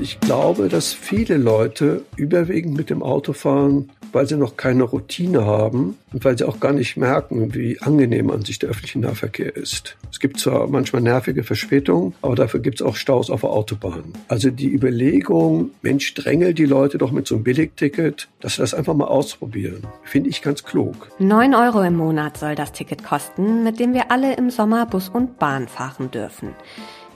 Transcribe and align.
ich 0.00 0.18
glaube, 0.20 0.68
dass 0.68 0.92
viele 0.92 1.36
Leute 1.36 2.04
überwiegend 2.16 2.76
mit 2.76 2.90
dem 2.90 3.02
Auto 3.02 3.32
fahren, 3.32 3.90
weil 4.12 4.26
sie 4.26 4.36
noch 4.36 4.56
keine 4.56 4.84
Routine 4.84 5.44
haben 5.44 5.96
und 6.12 6.24
weil 6.24 6.36
sie 6.36 6.48
auch 6.48 6.58
gar 6.58 6.72
nicht 6.72 6.96
merken, 6.96 7.54
wie 7.54 7.80
angenehm 7.80 8.30
an 8.30 8.42
sich 8.42 8.58
der 8.58 8.70
öffentliche 8.70 8.98
Nahverkehr 8.98 9.54
ist. 9.54 9.96
Es 10.10 10.18
gibt 10.18 10.40
zwar 10.40 10.66
manchmal 10.68 11.02
nervige 11.02 11.44
Verspätungen, 11.44 12.14
aber 12.22 12.34
dafür 12.34 12.60
gibt 12.60 12.80
es 12.80 12.86
auch 12.86 12.96
Staus 12.96 13.30
auf 13.30 13.42
der 13.42 13.50
Autobahn. 13.50 14.14
Also 14.28 14.50
die 14.50 14.72
Überlegung, 14.72 15.70
Mensch, 15.82 16.14
drängel 16.14 16.54
die 16.54 16.66
Leute 16.66 16.98
doch 16.98 17.12
mit 17.12 17.26
so 17.26 17.36
einem 17.36 17.44
Billigticket, 17.44 18.28
dass 18.40 18.54
sie 18.54 18.62
das 18.62 18.74
einfach 18.74 18.94
mal 18.94 19.06
ausprobieren, 19.06 19.86
finde 20.04 20.30
ich 20.30 20.42
ganz 20.42 20.64
klug. 20.64 21.08
9 21.18 21.54
Euro 21.54 21.82
im 21.82 21.96
Monat 21.96 22.38
soll 22.38 22.54
das 22.54 22.72
Ticket 22.72 23.04
kosten, 23.04 23.62
mit 23.64 23.78
dem 23.78 23.92
wir 23.94 24.10
alle 24.10 24.34
im 24.34 24.50
Sommer 24.50 24.86
Bus 24.86 25.08
und 25.08 25.38
Bahn 25.38 25.68
fahren 25.68 26.10
dürfen. 26.10 26.54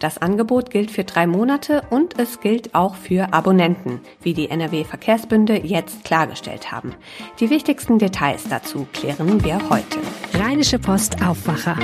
Das 0.04 0.18
Angebot 0.18 0.70
gilt 0.70 0.90
für 0.90 1.04
drei 1.04 1.26
Monate 1.26 1.80
und 1.88 2.20
es 2.20 2.40
gilt 2.40 2.74
auch 2.74 2.94
für 2.94 3.32
Abonnenten, 3.32 4.00
wie 4.20 4.34
die 4.34 4.50
NRW 4.50 4.84
Verkehrsbünde 4.84 5.64
jetzt 5.64 6.04
klargestellt 6.04 6.70
haben. 6.70 6.94
Die 7.40 7.48
wichtigsten 7.48 7.98
Details 7.98 8.44
dazu 8.50 8.86
klären 8.92 9.42
wir 9.42 9.70
heute. 9.70 9.98
Rheinische 10.34 10.78
Post 10.78 11.26
Aufwacher. 11.26 11.78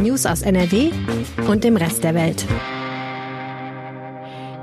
News 0.00 0.24
aus 0.24 0.40
NRW 0.40 0.90
und 1.48 1.64
dem 1.64 1.76
Rest 1.76 2.02
der 2.02 2.14
Welt. 2.14 2.46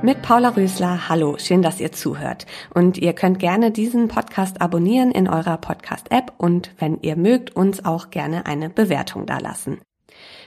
Mit 0.02 0.24
Paula 0.24 0.50
Rösler, 0.50 1.08
hallo, 1.08 1.38
schön, 1.38 1.62
dass 1.62 1.80
ihr 1.80 1.92
zuhört. 1.92 2.48
Und 2.74 2.98
ihr 2.98 3.14
könnt 3.14 3.38
gerne 3.38 3.70
diesen 3.70 4.08
Podcast 4.08 4.60
abonnieren 4.60 5.12
in 5.12 5.30
eurer 5.30 5.58
Podcast-App 5.58 6.34
und 6.40 6.72
wenn 6.80 6.98
ihr 7.04 7.16
mögt, 7.16 7.56
uns 7.56 7.86
auch 7.86 8.10
gerne 8.10 8.48
eine 8.48 8.72
Bewertung 8.72 9.28
dalassen. 9.28 9.82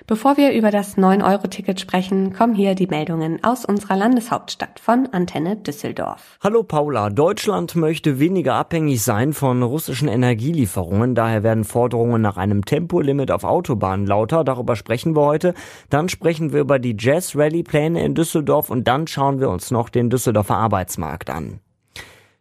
Bevor 0.07 0.37
wir 0.37 0.53
über 0.53 0.71
das 0.71 0.99
9-Euro-Ticket 0.99 1.79
sprechen, 1.79 2.33
kommen 2.33 2.55
hier 2.55 2.75
die 2.75 2.89
Meldungen 2.89 3.43
aus 3.45 3.65
unserer 3.65 3.97
Landeshauptstadt 3.97 4.81
von 4.81 5.09
Antenne 5.13 5.57
Düsseldorf. 5.57 6.39
Hallo 6.43 6.65
Paula, 6.65 7.09
Deutschland 7.11 7.77
möchte 7.77 8.19
weniger 8.19 8.55
abhängig 8.55 9.03
sein 9.03 9.33
von 9.33 9.63
russischen 9.63 10.09
Energielieferungen. 10.09 11.15
Daher 11.15 11.43
werden 11.43 11.65
Forderungen 11.65 12.21
nach 12.21 12.37
einem 12.37 12.65
Tempolimit 12.65 13.31
auf 13.31 13.45
Autobahnen 13.45 14.07
lauter. 14.07 14.43
Darüber 14.43 14.75
sprechen 14.75 15.15
wir 15.15 15.23
heute. 15.23 15.55
Dann 15.89 16.09
sprechen 16.09 16.53
wir 16.53 16.61
über 16.61 16.79
die 16.79 16.97
Jazz 16.99 17.37
Rally 17.37 17.63
Pläne 17.63 18.05
in 18.05 18.15
Düsseldorf 18.15 18.71
und 18.71 18.89
dann 18.89 19.07
schauen 19.07 19.41
wir 19.41 19.51
uns 19.51 19.71
noch 19.71 19.89
den 19.89 20.11
Düsseldorfer 20.11 20.57
Arbeitsmarkt 20.57 21.31
an. 21.31 21.61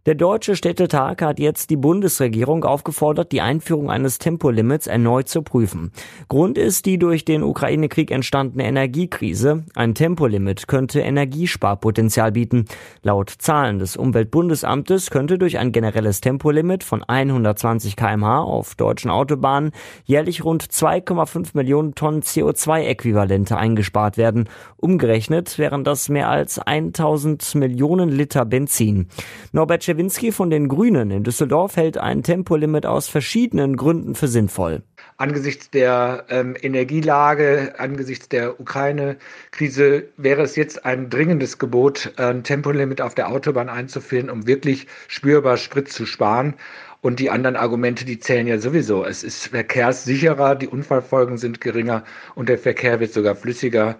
Der 0.08 0.16
Deutsche 0.16 0.56
Städtetag 0.56 1.22
hat 1.22 1.38
jetzt 1.38 1.70
die 1.70 1.76
Bundesregierung 1.76 2.64
aufgefordert, 2.64 3.32
die 3.32 3.42
Einführung 3.42 3.92
eines 3.92 4.18
Tempolimits 4.18 4.88
erneut 4.88 5.30
zu 5.30 5.44
prüfen. 5.44 5.92
Grund 6.28 6.58
ist 6.58 6.88
die 6.88 6.98
durch 6.98 7.24
den 7.24 7.44
Ukraine-Krieg 7.44 8.10
entstandene 8.10 8.66
Energiekrise. 8.66 9.64
Ein 9.76 9.94
Tempolimit 9.94 10.68
könnte 10.68 11.02
Energiesparpotenzial 11.02 12.32
bieten. 12.32 12.66
Laut 13.04 13.30
Zahlen 13.30 13.78
des 13.78 13.96
Umweltbundesamtes 13.96 15.12
könnte 15.12 15.38
durch 15.38 15.60
ein 15.60 15.72
generelles 15.72 16.20
Tempolimit 16.20 16.84
von 16.84 17.04
120 17.04 17.96
kmh 17.96 18.42
auf 18.42 18.74
deutschen 18.74 19.12
Autobahnen 19.12 19.70
jährlich 20.06 20.44
rund 20.44 20.64
2,5 20.64 21.50
Millionen 21.54 21.94
Tonnen 21.94 22.24
CO2-Äquivalente 22.24 23.56
eingespart 23.56 24.18
werden. 24.18 24.50
Umgerechnet 24.78 25.60
wären 25.60 25.84
das 25.84 26.10
mehr 26.10 26.28
als 26.28 26.58
1000 26.58 27.54
Millionen 27.54 28.10
Liter 28.10 28.46
Benzin. 28.46 29.08
Norbert 29.52 29.91
Czewinski 29.92 30.32
von 30.32 30.50
den 30.50 30.70
Grünen 30.70 31.12
in 31.12 31.26
Düsseldorf 31.26 31.76
hält 31.76 31.98
ein 31.98 32.24
Tempolimit 32.24 32.86
aus 32.86 33.10
verschiedenen 33.10 33.76
Gründen 33.76 34.16
für 34.16 34.30
sinnvoll. 34.30 34.84
Angesichts 35.18 35.70
der 35.70 36.24
ähm, 36.30 36.56
Energielage, 36.62 37.74
angesichts 37.78 38.30
der 38.30 38.62
Ukraine-Krise 38.62 40.06
wäre 40.16 40.44
es 40.44 40.56
jetzt 40.56 40.86
ein 40.86 41.10
dringendes 41.10 41.58
Gebot, 41.58 42.14
ein 42.16 42.46
Tempolimit 42.46 43.02
auf 43.02 43.16
der 43.16 43.28
Autobahn 43.28 43.68
einzuführen, 43.68 44.30
um 44.30 44.48
wirklich 44.48 44.88
spürbar 45.10 45.58
Sprit 45.58 45.90
zu 45.90 46.06
sparen. 46.06 46.54
Und 47.02 47.20
die 47.20 47.30
anderen 47.30 47.58
Argumente, 47.58 48.06
die 48.06 48.20
zählen 48.20 48.48
ja 48.48 48.60
sowieso. 48.60 49.04
Es 49.04 49.26
ist 49.26 49.48
verkehrssicherer, 49.48 50.56
die 50.56 50.70
Unfallfolgen 50.70 51.38
sind 51.38 51.60
geringer 51.60 52.06
und 52.36 52.48
der 52.48 52.58
Verkehr 52.58 53.02
wird 53.02 53.12
sogar 53.12 53.36
flüssiger. 53.36 53.98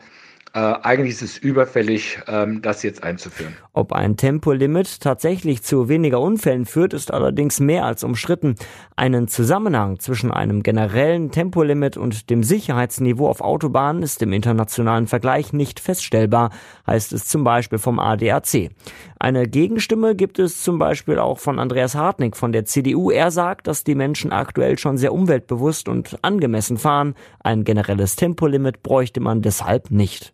Äh, 0.54 0.60
eigentlich 0.60 1.14
ist 1.14 1.22
es 1.22 1.38
überfällig, 1.38 2.20
ähm, 2.28 2.62
das 2.62 2.84
jetzt 2.84 3.04
einzuführen. 3.04 3.56
Ob 3.72 3.94
ein 3.94 4.18
Tempolimit 4.18 5.00
tatsächlich 5.00 5.64
zu 5.64 5.88
weniger 5.88 6.20
Unfällen 6.20 6.66
führt, 6.66 6.94
ist 6.94 7.14
allerdings 7.14 7.62
mehr 7.62 7.86
als 7.86 8.04
umstritten. 8.04 8.56
Einen 8.98 9.30
Zusammenhang 9.30 10.00
zwischen 10.00 10.30
einem 10.30 10.62
generellen 10.62 11.32
Tempolimit 11.32 11.96
und 11.96 12.30
dem 12.30 12.44
Sicherheitsniveau 12.44 13.30
auf 13.30 13.40
Autobahnen 13.40 14.04
ist 14.04 14.22
im 14.22 14.34
internationalen 14.34 15.08
Vergleich 15.08 15.54
nicht 15.54 15.80
feststellbar, 15.80 16.50
heißt 16.86 17.14
es 17.14 17.28
zum 17.28 17.46
Beispiel 17.46 17.80
vom 17.80 17.98
ADAC. 17.98 18.72
Eine 19.20 19.48
Gegenstimme 19.48 20.16
gibt 20.16 20.38
es 20.38 20.64
zum 20.64 20.80
Beispiel 20.80 21.18
auch 21.18 21.40
von 21.40 21.60
Andreas 21.60 21.96
Hartnig 21.96 22.36
von 22.36 22.52
der 22.52 22.66
CDU. 22.66 23.10
Er 23.10 23.32
sagt, 23.32 23.68
dass 23.68 23.86
die 23.86 23.96
Menschen 23.96 24.34
aktuell 24.34 24.78
schon 24.78 24.98
sehr 24.98 25.14
umweltbewusst 25.14 25.88
und 25.88 26.18
angemessen 26.24 26.78
fahren. 26.78 27.16
Ein 27.40 27.64
generelles 27.64 28.18
Tempolimit 28.18 28.84
bräuchte 28.84 29.22
man 29.22 29.42
deshalb 29.42 29.92
nicht. 29.92 30.34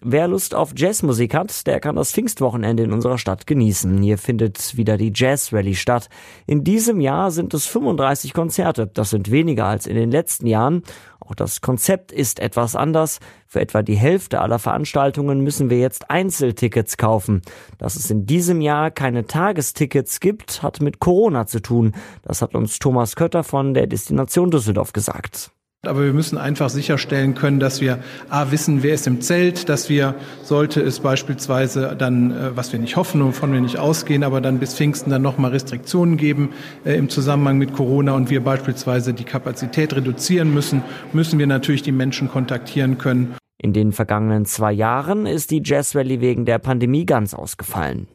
Wer 0.00 0.26
Lust 0.26 0.54
auf 0.54 0.72
Jazzmusik 0.74 1.34
hat, 1.34 1.66
der 1.66 1.78
kann 1.78 1.94
das 1.94 2.12
Pfingstwochenende 2.12 2.82
in 2.82 2.92
unserer 2.92 3.18
Stadt 3.18 3.46
genießen. 3.46 4.02
Hier 4.02 4.18
findet 4.18 4.76
wieder 4.76 4.96
die 4.96 5.12
Jazz 5.14 5.52
Rally 5.52 5.76
statt. 5.76 6.08
In 6.46 6.64
diesem 6.64 7.00
Jahr 7.00 7.30
sind 7.30 7.54
es 7.54 7.66
35 7.66 8.32
Konzerte. 8.32 8.88
Das 8.88 9.10
sind 9.10 9.30
weniger 9.30 9.66
als 9.66 9.86
in 9.86 9.94
den 9.94 10.10
letzten 10.10 10.46
Jahren. 10.46 10.82
Auch 11.20 11.36
das 11.36 11.60
Konzept 11.60 12.10
ist 12.10 12.40
etwas 12.40 12.74
anders. 12.74 13.20
Für 13.46 13.60
etwa 13.60 13.82
die 13.82 13.94
Hälfte 13.94 14.40
aller 14.40 14.58
Veranstaltungen 14.58 15.40
müssen 15.40 15.70
wir 15.70 15.78
jetzt 15.78 16.10
Einzeltickets 16.10 16.96
kaufen. 16.96 17.42
Dass 17.78 17.94
es 17.94 18.10
in 18.10 18.26
diesem 18.26 18.60
Jahr 18.60 18.90
keine 18.90 19.26
Tagestickets 19.26 20.18
gibt, 20.18 20.64
hat 20.64 20.80
mit 20.80 20.98
Corona 20.98 21.46
zu 21.46 21.60
tun. 21.60 21.92
Das 22.22 22.42
hat 22.42 22.56
uns 22.56 22.80
Thomas 22.80 23.14
Kötter 23.14 23.44
von 23.44 23.72
der 23.72 23.86
Destination 23.86 24.50
Düsseldorf 24.50 24.92
gesagt. 24.92 25.52
Aber 25.84 26.04
wir 26.04 26.12
müssen 26.12 26.38
einfach 26.38 26.70
sicherstellen 26.70 27.34
können, 27.34 27.58
dass 27.58 27.80
wir 27.80 27.98
A 28.28 28.52
wissen, 28.52 28.84
wer 28.84 28.94
ist 28.94 29.08
im 29.08 29.20
Zelt, 29.20 29.68
dass 29.68 29.88
wir, 29.88 30.14
sollte 30.44 30.80
es 30.80 31.00
beispielsweise 31.00 31.96
dann, 31.98 32.30
äh, 32.30 32.56
was 32.56 32.72
wir 32.72 32.78
nicht 32.78 32.94
hoffen 32.94 33.20
und 33.20 33.28
wovon 33.30 33.52
wir 33.52 33.60
nicht 33.60 33.80
ausgehen, 33.80 34.22
aber 34.22 34.40
dann 34.40 34.60
bis 34.60 34.76
Pfingsten 34.76 35.10
dann 35.10 35.22
nochmal 35.22 35.50
Restriktionen 35.50 36.16
geben 36.18 36.50
äh, 36.84 36.94
im 36.94 37.08
Zusammenhang 37.08 37.58
mit 37.58 37.72
Corona 37.72 38.12
und 38.12 38.30
wir 38.30 38.44
beispielsweise 38.44 39.12
die 39.12 39.24
Kapazität 39.24 39.92
reduzieren 39.92 40.54
müssen, 40.54 40.84
müssen 41.12 41.40
wir 41.40 41.48
natürlich 41.48 41.82
die 41.82 41.90
Menschen 41.90 42.30
kontaktieren 42.30 42.98
können. 42.98 43.34
In 43.58 43.72
den 43.72 43.90
vergangenen 43.90 44.44
zwei 44.44 44.70
Jahren 44.70 45.26
ist 45.26 45.50
die 45.50 45.62
Jazz 45.64 45.96
Rally 45.96 46.20
wegen 46.20 46.44
der 46.44 46.60
Pandemie 46.60 47.06
ganz 47.06 47.34
ausgefallen. 47.34 48.06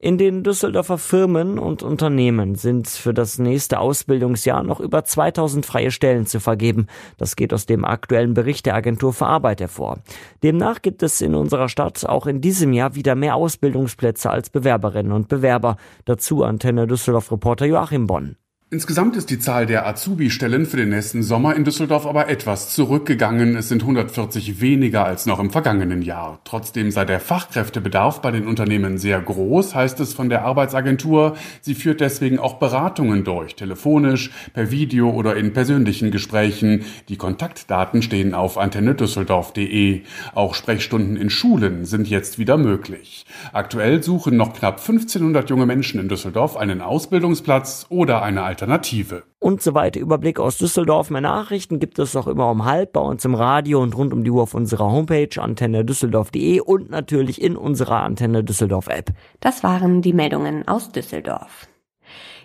In 0.00 0.16
den 0.16 0.44
Düsseldorfer 0.44 0.96
Firmen 0.96 1.58
und 1.58 1.82
Unternehmen 1.82 2.54
sind 2.54 2.86
für 2.86 3.12
das 3.12 3.40
nächste 3.40 3.80
Ausbildungsjahr 3.80 4.62
noch 4.62 4.78
über 4.78 5.02
2000 5.02 5.66
freie 5.66 5.90
Stellen 5.90 6.24
zu 6.24 6.38
vergeben. 6.38 6.86
Das 7.16 7.34
geht 7.34 7.52
aus 7.52 7.66
dem 7.66 7.84
aktuellen 7.84 8.32
Bericht 8.32 8.66
der 8.66 8.76
Agentur 8.76 9.12
für 9.12 9.26
Arbeit 9.26 9.60
hervor. 9.60 9.98
Demnach 10.44 10.82
gibt 10.82 11.02
es 11.02 11.20
in 11.20 11.34
unserer 11.34 11.68
Stadt 11.68 12.06
auch 12.06 12.28
in 12.28 12.40
diesem 12.40 12.72
Jahr 12.72 12.94
wieder 12.94 13.16
mehr 13.16 13.34
Ausbildungsplätze 13.34 14.30
als 14.30 14.50
Bewerberinnen 14.50 15.10
und 15.10 15.26
Bewerber. 15.26 15.76
Dazu 16.04 16.44
Antenne 16.44 16.86
Düsseldorf 16.86 17.32
Reporter 17.32 17.66
Joachim 17.66 18.06
Bonn. 18.06 18.36
Insgesamt 18.70 19.16
ist 19.16 19.30
die 19.30 19.38
Zahl 19.38 19.64
der 19.64 19.86
Azubi-Stellen 19.86 20.66
für 20.66 20.76
den 20.76 20.90
nächsten 20.90 21.22
Sommer 21.22 21.56
in 21.56 21.64
Düsseldorf 21.64 22.04
aber 22.04 22.28
etwas 22.28 22.68
zurückgegangen. 22.74 23.56
Es 23.56 23.70
sind 23.70 23.80
140 23.80 24.60
weniger 24.60 25.06
als 25.06 25.24
noch 25.24 25.38
im 25.38 25.48
vergangenen 25.48 26.02
Jahr. 26.02 26.40
Trotzdem 26.44 26.90
sei 26.90 27.06
der 27.06 27.18
Fachkräftebedarf 27.18 28.20
bei 28.20 28.30
den 28.30 28.46
Unternehmen 28.46 28.98
sehr 28.98 29.22
groß, 29.22 29.74
heißt 29.74 30.00
es 30.00 30.12
von 30.12 30.28
der 30.28 30.44
Arbeitsagentur. 30.44 31.38
Sie 31.62 31.74
führt 31.74 32.02
deswegen 32.02 32.38
auch 32.38 32.58
Beratungen 32.58 33.24
durch, 33.24 33.54
telefonisch, 33.54 34.30
per 34.52 34.70
Video 34.70 35.08
oder 35.12 35.34
in 35.36 35.54
persönlichen 35.54 36.10
Gesprächen. 36.10 36.84
Die 37.08 37.16
Kontaktdaten 37.16 38.02
stehen 38.02 38.34
auf 38.34 38.58
antennedüsseldorf.de. 38.58 40.02
Auch 40.34 40.54
Sprechstunden 40.54 41.16
in 41.16 41.30
Schulen 41.30 41.86
sind 41.86 42.06
jetzt 42.06 42.38
wieder 42.38 42.58
möglich. 42.58 43.24
Aktuell 43.54 44.02
suchen 44.02 44.36
noch 44.36 44.52
knapp 44.52 44.78
1500 44.80 45.48
junge 45.48 45.64
Menschen 45.64 45.98
in 45.98 46.10
Düsseldorf 46.10 46.58
einen 46.58 46.82
Ausbildungsplatz 46.82 47.86
oder 47.88 48.20
eine 48.20 48.57
Alternative. 48.58 49.22
Und 49.38 49.62
so 49.62 49.74
weiter. 49.74 50.00
Überblick 50.00 50.40
aus 50.40 50.58
Düsseldorf. 50.58 51.10
Mehr 51.10 51.20
Nachrichten 51.20 51.78
gibt 51.78 52.00
es 52.00 52.16
auch 52.16 52.26
immer 52.26 52.50
um 52.50 52.64
halb 52.64 52.92
bei 52.92 53.00
uns 53.00 53.24
im 53.24 53.36
Radio 53.36 53.80
und 53.80 53.96
rund 53.96 54.12
um 54.12 54.24
die 54.24 54.30
Uhr 54.30 54.42
auf 54.42 54.54
unserer 54.54 54.90
Homepage 54.90 55.40
antennedüsseldorf.de 55.40 56.58
und 56.60 56.90
natürlich 56.90 57.40
in 57.40 57.56
unserer 57.56 58.02
Antenne 58.02 58.42
Düsseldorf 58.42 58.88
App. 58.88 59.12
Das 59.38 59.62
waren 59.62 60.02
die 60.02 60.12
Meldungen 60.12 60.66
aus 60.66 60.90
Düsseldorf. 60.90 61.67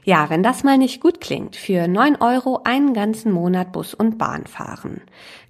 Ja, 0.06 0.30
wenn 0.30 0.44
das 0.44 0.64
mal 0.64 0.78
nicht 0.78 1.00
gut 1.00 1.22
klingt, 1.22 1.56
für 1.56 1.88
neun 1.88 2.18
Euro 2.18 2.62
einen 2.66 2.94
ganzen 2.94 3.32
Monat 3.32 3.72
Bus 3.72 3.94
und 3.94 4.18
Bahn 4.18 4.46
fahren. 4.48 5.02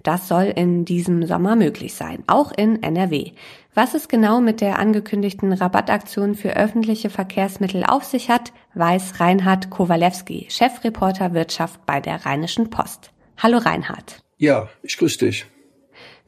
Das 0.04 0.28
soll 0.28 0.44
in 0.44 0.84
diesem 0.84 1.26
Sommer 1.26 1.56
möglich 1.56 1.94
sein, 1.94 2.22
auch 2.28 2.52
in 2.52 2.82
NRW. 2.82 3.32
Was 3.74 3.94
es 3.94 4.06
genau 4.06 4.40
mit 4.40 4.60
der 4.60 4.78
angekündigten 4.78 5.52
Rabattaktion 5.52 6.36
für 6.36 6.56
öffentliche 6.56 7.10
Verkehrsmittel 7.10 7.82
auf 7.84 8.04
sich 8.04 8.30
hat, 8.30 8.52
weiß 8.74 9.18
Reinhard 9.18 9.70
Kowalewski, 9.70 10.46
Chefreporter 10.48 11.34
Wirtschaft 11.34 11.84
bei 11.84 12.00
der 12.00 12.24
Rheinischen 12.24 12.70
Post. 12.70 13.10
Hallo 13.38 13.58
Reinhard. 13.58 14.22
Ja, 14.38 14.68
ich 14.82 14.96
grüße 14.96 15.18
dich. 15.18 15.46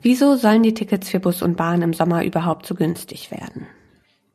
Wieso 0.03 0.35
sollen 0.35 0.65
die 0.65 0.75
Tickets 0.75 1.09
für 1.09 1.21
Bus 1.21 1.43
und 1.43 1.57
Bahn 1.57 1.83
im 1.83 1.93
Sommer 1.93 2.25
überhaupt 2.25 2.67
so 2.67 2.75
günstig 2.75 3.31
werden? 3.31 3.67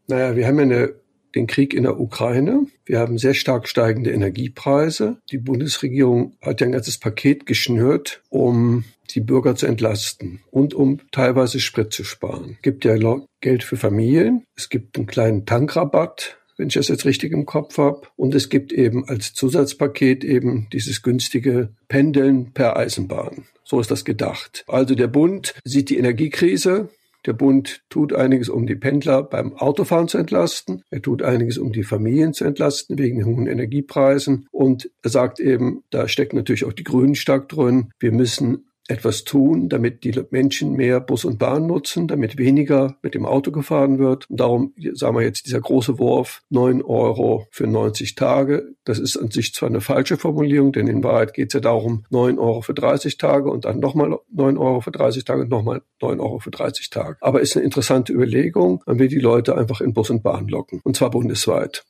Naja, 0.07 0.35
wir 0.35 0.47
haben 0.47 0.57
ja 0.57 0.63
eine, 0.63 0.93
den 1.35 1.47
Krieg 1.47 1.73
in 1.73 1.83
der 1.83 1.99
Ukraine. 1.99 2.67
Wir 2.85 2.99
haben 2.99 3.17
sehr 3.17 3.33
stark 3.33 3.67
steigende 3.67 4.11
Energiepreise. 4.11 5.17
Die 5.31 5.37
Bundesregierung 5.37 6.35
hat 6.41 6.61
ja 6.61 6.67
ein 6.67 6.73
ganzes 6.73 6.97
Paket 6.97 7.45
geschnürt, 7.45 8.21
um 8.29 8.83
die 9.11 9.21
Bürger 9.21 9.55
zu 9.55 9.65
entlasten 9.65 10.39
und 10.51 10.73
um 10.73 10.99
teilweise 11.11 11.59
Sprit 11.59 11.91
zu 11.91 12.03
sparen. 12.03 12.55
Es 12.57 12.61
gibt 12.61 12.85
ja 12.85 12.95
Geld 13.41 13.63
für 13.63 13.77
Familien. 13.77 14.45
Es 14.55 14.69
gibt 14.69 14.97
einen 14.97 15.07
kleinen 15.07 15.45
Tankrabatt 15.45 16.37
wenn 16.61 16.67
ich 16.67 16.75
das 16.75 16.89
jetzt 16.89 17.05
richtig 17.05 17.31
im 17.31 17.47
Kopf 17.47 17.79
habe. 17.79 18.03
Und 18.15 18.35
es 18.35 18.49
gibt 18.49 18.71
eben 18.71 19.09
als 19.09 19.33
Zusatzpaket 19.33 20.23
eben 20.23 20.67
dieses 20.71 21.01
günstige 21.01 21.69
Pendeln 21.87 22.53
per 22.53 22.77
Eisenbahn. 22.77 23.45
So 23.63 23.79
ist 23.79 23.89
das 23.89 24.05
gedacht. 24.05 24.63
Also 24.67 24.93
der 24.93 25.07
Bund 25.07 25.55
sieht 25.63 25.89
die 25.89 25.97
Energiekrise. 25.97 26.89
Der 27.25 27.33
Bund 27.33 27.83
tut 27.89 28.13
einiges, 28.13 28.49
um 28.49 28.65
die 28.65 28.75
Pendler 28.75 29.23
beim 29.23 29.53
Autofahren 29.53 30.07
zu 30.07 30.17
entlasten. 30.17 30.83
Er 30.89 31.01
tut 31.01 31.21
einiges, 31.21 31.57
um 31.57 31.71
die 31.71 31.83
Familien 31.83 32.33
zu 32.33 32.45
entlasten 32.45 32.97
wegen 32.97 33.17
den 33.17 33.27
hohen 33.27 33.47
Energiepreisen. 33.47 34.47
Und 34.51 34.89
er 35.03 35.11
sagt 35.11 35.39
eben, 35.39 35.83
da 35.91 36.07
steckt 36.07 36.33
natürlich 36.33 36.65
auch 36.65 36.73
die 36.73 36.83
Grünen 36.83 37.15
stark 37.15 37.49
drin. 37.49 37.91
Wir 37.99 38.11
müssen 38.11 38.70
etwas 38.87 39.23
tun, 39.23 39.69
damit 39.69 40.03
die 40.03 40.13
Menschen 40.31 40.73
mehr 40.73 40.99
Bus 40.99 41.25
und 41.25 41.39
Bahn 41.39 41.67
nutzen, 41.67 42.07
damit 42.07 42.37
weniger 42.37 42.97
mit 43.01 43.13
dem 43.13 43.25
Auto 43.25 43.51
gefahren 43.51 43.99
wird. 43.99 44.29
Und 44.29 44.39
darum 44.39 44.73
sagen 44.93 45.15
wir 45.15 45.23
jetzt 45.23 45.45
dieser 45.45 45.61
große 45.61 45.99
Wurf, 45.99 46.41
neun 46.49 46.81
Euro 46.81 47.47
für 47.51 47.67
90 47.67 48.15
Tage. 48.15 48.75
Das 48.83 48.99
ist 48.99 49.17
an 49.17 49.31
sich 49.31 49.53
zwar 49.53 49.69
eine 49.69 49.81
falsche 49.81 50.17
Formulierung, 50.17 50.71
denn 50.71 50.87
in 50.87 51.03
Wahrheit 51.03 51.33
geht 51.33 51.49
es 51.49 51.53
ja 51.53 51.59
darum, 51.59 52.05
neun 52.09 52.39
Euro 52.39 52.61
für 52.61 52.73
30 52.73 53.17
Tage 53.17 53.49
und 53.49 53.65
dann 53.65 53.79
nochmal 53.79 54.17
neun 54.31 54.57
Euro 54.57 54.81
für 54.81 54.91
30 54.91 55.23
Tage 55.23 55.43
und 55.43 55.49
nochmal 55.49 55.81
neun 56.01 56.19
Euro 56.19 56.39
für 56.39 56.51
30 56.51 56.89
Tage. 56.89 57.17
Aber 57.21 57.41
ist 57.41 57.55
eine 57.55 57.63
interessante 57.63 58.11
Überlegung, 58.11 58.83
man 58.85 58.99
will 58.99 59.07
die 59.07 59.19
Leute 59.19 59.57
einfach 59.57 59.81
in 59.81 59.93
Bus 59.93 60.09
und 60.09 60.23
Bahn 60.23 60.47
locken. 60.47 60.81
Und 60.83 60.95
zwar 60.95 61.11
bundesweit. 61.11 61.85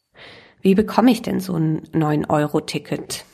Wie 0.62 0.76
bekomme 0.76 1.12
ich 1.12 1.22
denn 1.24 1.40
so 1.40 1.54
ein 1.54 1.82
9-Euro-Ticket? 1.94 3.26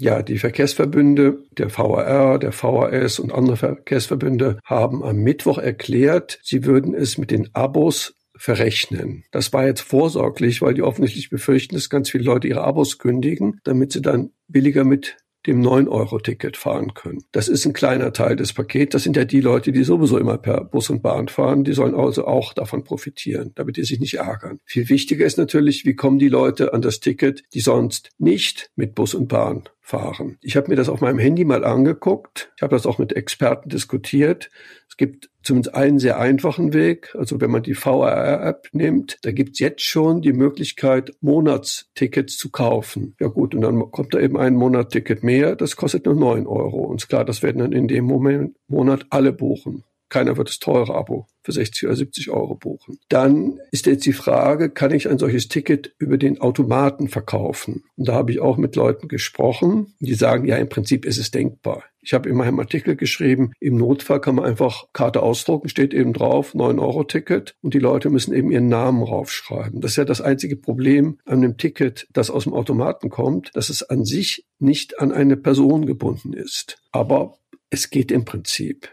Ja, 0.00 0.22
die 0.22 0.38
Verkehrsverbünde, 0.38 1.38
der 1.56 1.70
VRR, 1.70 2.38
der 2.38 2.52
VHS 2.52 3.18
und 3.20 3.32
andere 3.32 3.56
Verkehrsverbünde 3.56 4.58
haben 4.64 5.04
am 5.04 5.18
Mittwoch 5.18 5.58
erklärt, 5.58 6.38
sie 6.42 6.64
würden 6.64 6.94
es 6.94 7.16
mit 7.16 7.30
den 7.30 7.50
Abos 7.54 8.14
verrechnen. 8.36 9.24
Das 9.30 9.52
war 9.52 9.66
jetzt 9.66 9.82
vorsorglich, 9.82 10.60
weil 10.60 10.74
die 10.74 10.82
offensichtlich 10.82 11.30
befürchten, 11.30 11.76
dass 11.76 11.90
ganz 11.90 12.10
viele 12.10 12.24
Leute 12.24 12.48
ihre 12.48 12.64
Abos 12.64 12.98
kündigen, 12.98 13.60
damit 13.62 13.92
sie 13.92 14.02
dann 14.02 14.30
billiger 14.48 14.84
mit 14.84 15.16
dem 15.46 15.60
9-Euro-Ticket 15.60 16.56
fahren 16.56 16.94
können. 16.94 17.22
Das 17.32 17.48
ist 17.48 17.66
ein 17.66 17.74
kleiner 17.74 18.12
Teil 18.12 18.36
des 18.36 18.52
Pakets. 18.54 18.92
Das 18.92 19.02
sind 19.02 19.16
ja 19.16 19.24
die 19.24 19.40
Leute, 19.40 19.72
die 19.72 19.84
sowieso 19.84 20.18
immer 20.18 20.38
per 20.38 20.64
Bus 20.64 20.88
und 20.88 21.02
Bahn 21.02 21.28
fahren. 21.28 21.64
Die 21.64 21.74
sollen 21.74 21.94
also 21.94 22.26
auch 22.26 22.54
davon 22.54 22.82
profitieren, 22.82 23.52
damit 23.54 23.76
die 23.76 23.84
sich 23.84 24.00
nicht 24.00 24.14
ärgern. 24.14 24.60
Viel 24.64 24.88
wichtiger 24.88 25.26
ist 25.26 25.36
natürlich, 25.36 25.84
wie 25.84 25.94
kommen 25.94 26.18
die 26.18 26.28
Leute 26.28 26.72
an 26.72 26.80
das 26.80 27.00
Ticket, 27.00 27.42
die 27.52 27.60
sonst 27.60 28.10
nicht 28.18 28.70
mit 28.74 28.94
Bus 28.94 29.14
und 29.14 29.28
Bahn 29.28 29.64
fahren. 29.84 30.38
Ich 30.40 30.56
habe 30.56 30.70
mir 30.70 30.76
das 30.76 30.88
auf 30.88 31.02
meinem 31.02 31.18
Handy 31.18 31.44
mal 31.44 31.62
angeguckt. 31.62 32.50
Ich 32.56 32.62
habe 32.62 32.74
das 32.74 32.86
auch 32.86 32.98
mit 32.98 33.12
Experten 33.12 33.68
diskutiert. 33.68 34.50
Es 34.88 34.96
gibt 34.96 35.28
zumindest 35.42 35.74
einen 35.74 35.98
sehr 35.98 36.18
einfachen 36.18 36.72
Weg. 36.72 37.14
Also 37.14 37.38
wenn 37.42 37.50
man 37.50 37.62
die 37.62 37.74
VRR-App 37.74 38.68
nimmt, 38.72 39.18
da 39.22 39.30
gibt's 39.30 39.58
jetzt 39.58 39.82
schon 39.82 40.22
die 40.22 40.32
Möglichkeit, 40.32 41.12
Monatstickets 41.20 42.38
zu 42.38 42.50
kaufen. 42.50 43.14
Ja 43.20 43.28
gut, 43.28 43.54
und 43.54 43.60
dann 43.60 43.90
kommt 43.90 44.14
da 44.14 44.20
eben 44.20 44.38
ein 44.38 44.56
Monatticket 44.56 45.22
mehr. 45.22 45.54
Das 45.54 45.76
kostet 45.76 46.06
nur 46.06 46.14
neun 46.14 46.46
Euro. 46.46 46.78
Und 46.78 47.06
klar, 47.06 47.26
das 47.26 47.42
werden 47.42 47.58
dann 47.58 47.72
in 47.72 47.86
dem 47.86 48.06
Moment, 48.06 48.56
Monat 48.68 49.04
alle 49.10 49.34
buchen. 49.34 49.84
Keiner 50.08 50.36
wird 50.36 50.48
das 50.48 50.58
teure 50.58 50.94
Abo 50.94 51.26
für 51.42 51.52
60 51.52 51.84
oder 51.86 51.96
70 51.96 52.30
Euro 52.30 52.54
buchen. 52.54 52.98
Dann 53.08 53.58
ist 53.70 53.86
jetzt 53.86 54.06
die 54.06 54.12
Frage, 54.12 54.70
kann 54.70 54.92
ich 54.92 55.08
ein 55.08 55.18
solches 55.18 55.48
Ticket 55.48 55.94
über 55.98 56.16
den 56.16 56.40
Automaten 56.40 57.08
verkaufen? 57.08 57.84
Und 57.96 58.08
da 58.08 58.14
habe 58.14 58.32
ich 58.32 58.40
auch 58.40 58.56
mit 58.56 58.76
Leuten 58.76 59.08
gesprochen, 59.08 59.94
die 60.00 60.14
sagen, 60.14 60.46
ja, 60.46 60.56
im 60.56 60.68
Prinzip 60.68 61.04
ist 61.04 61.18
es 61.18 61.30
denkbar. 61.30 61.84
Ich 62.00 62.12
habe 62.12 62.28
in 62.28 62.36
meinem 62.36 62.60
Artikel 62.60 62.96
geschrieben, 62.96 63.52
im 63.60 63.76
Notfall 63.76 64.20
kann 64.20 64.34
man 64.34 64.44
einfach 64.44 64.84
Karte 64.92 65.22
ausdrucken, 65.22 65.68
steht 65.70 65.94
eben 65.94 66.12
drauf, 66.12 66.54
9-Euro-Ticket 66.54 67.56
und 67.62 67.72
die 67.72 67.78
Leute 67.78 68.10
müssen 68.10 68.34
eben 68.34 68.50
ihren 68.50 68.68
Namen 68.68 69.02
raufschreiben. 69.02 69.80
Das 69.80 69.92
ist 69.92 69.96
ja 69.96 70.04
das 70.04 70.20
einzige 70.20 70.56
Problem 70.56 71.18
an 71.24 71.38
einem 71.38 71.56
Ticket, 71.56 72.06
das 72.12 72.30
aus 72.30 72.44
dem 72.44 72.52
Automaten 72.52 73.08
kommt, 73.08 73.50
dass 73.54 73.70
es 73.70 73.82
an 73.82 74.04
sich 74.04 74.44
nicht 74.58 74.98
an 74.98 75.12
eine 75.12 75.38
Person 75.38 75.86
gebunden 75.86 76.34
ist. 76.34 76.76
Aber 76.92 77.38
es 77.70 77.88
geht 77.88 78.12
im 78.12 78.24
Prinzip. 78.24 78.88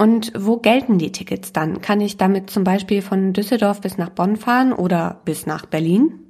Und 0.00 0.32
wo 0.34 0.56
gelten 0.56 0.96
die 0.96 1.12
Tickets 1.12 1.52
dann? 1.52 1.82
Kann 1.82 2.00
ich 2.00 2.16
damit 2.16 2.48
zum 2.48 2.64
Beispiel 2.64 3.02
von 3.02 3.34
Düsseldorf 3.34 3.82
bis 3.82 3.98
nach 3.98 4.08
Bonn 4.08 4.36
fahren 4.36 4.72
oder 4.72 5.20
bis 5.26 5.44
nach 5.44 5.66
Berlin? 5.66 6.20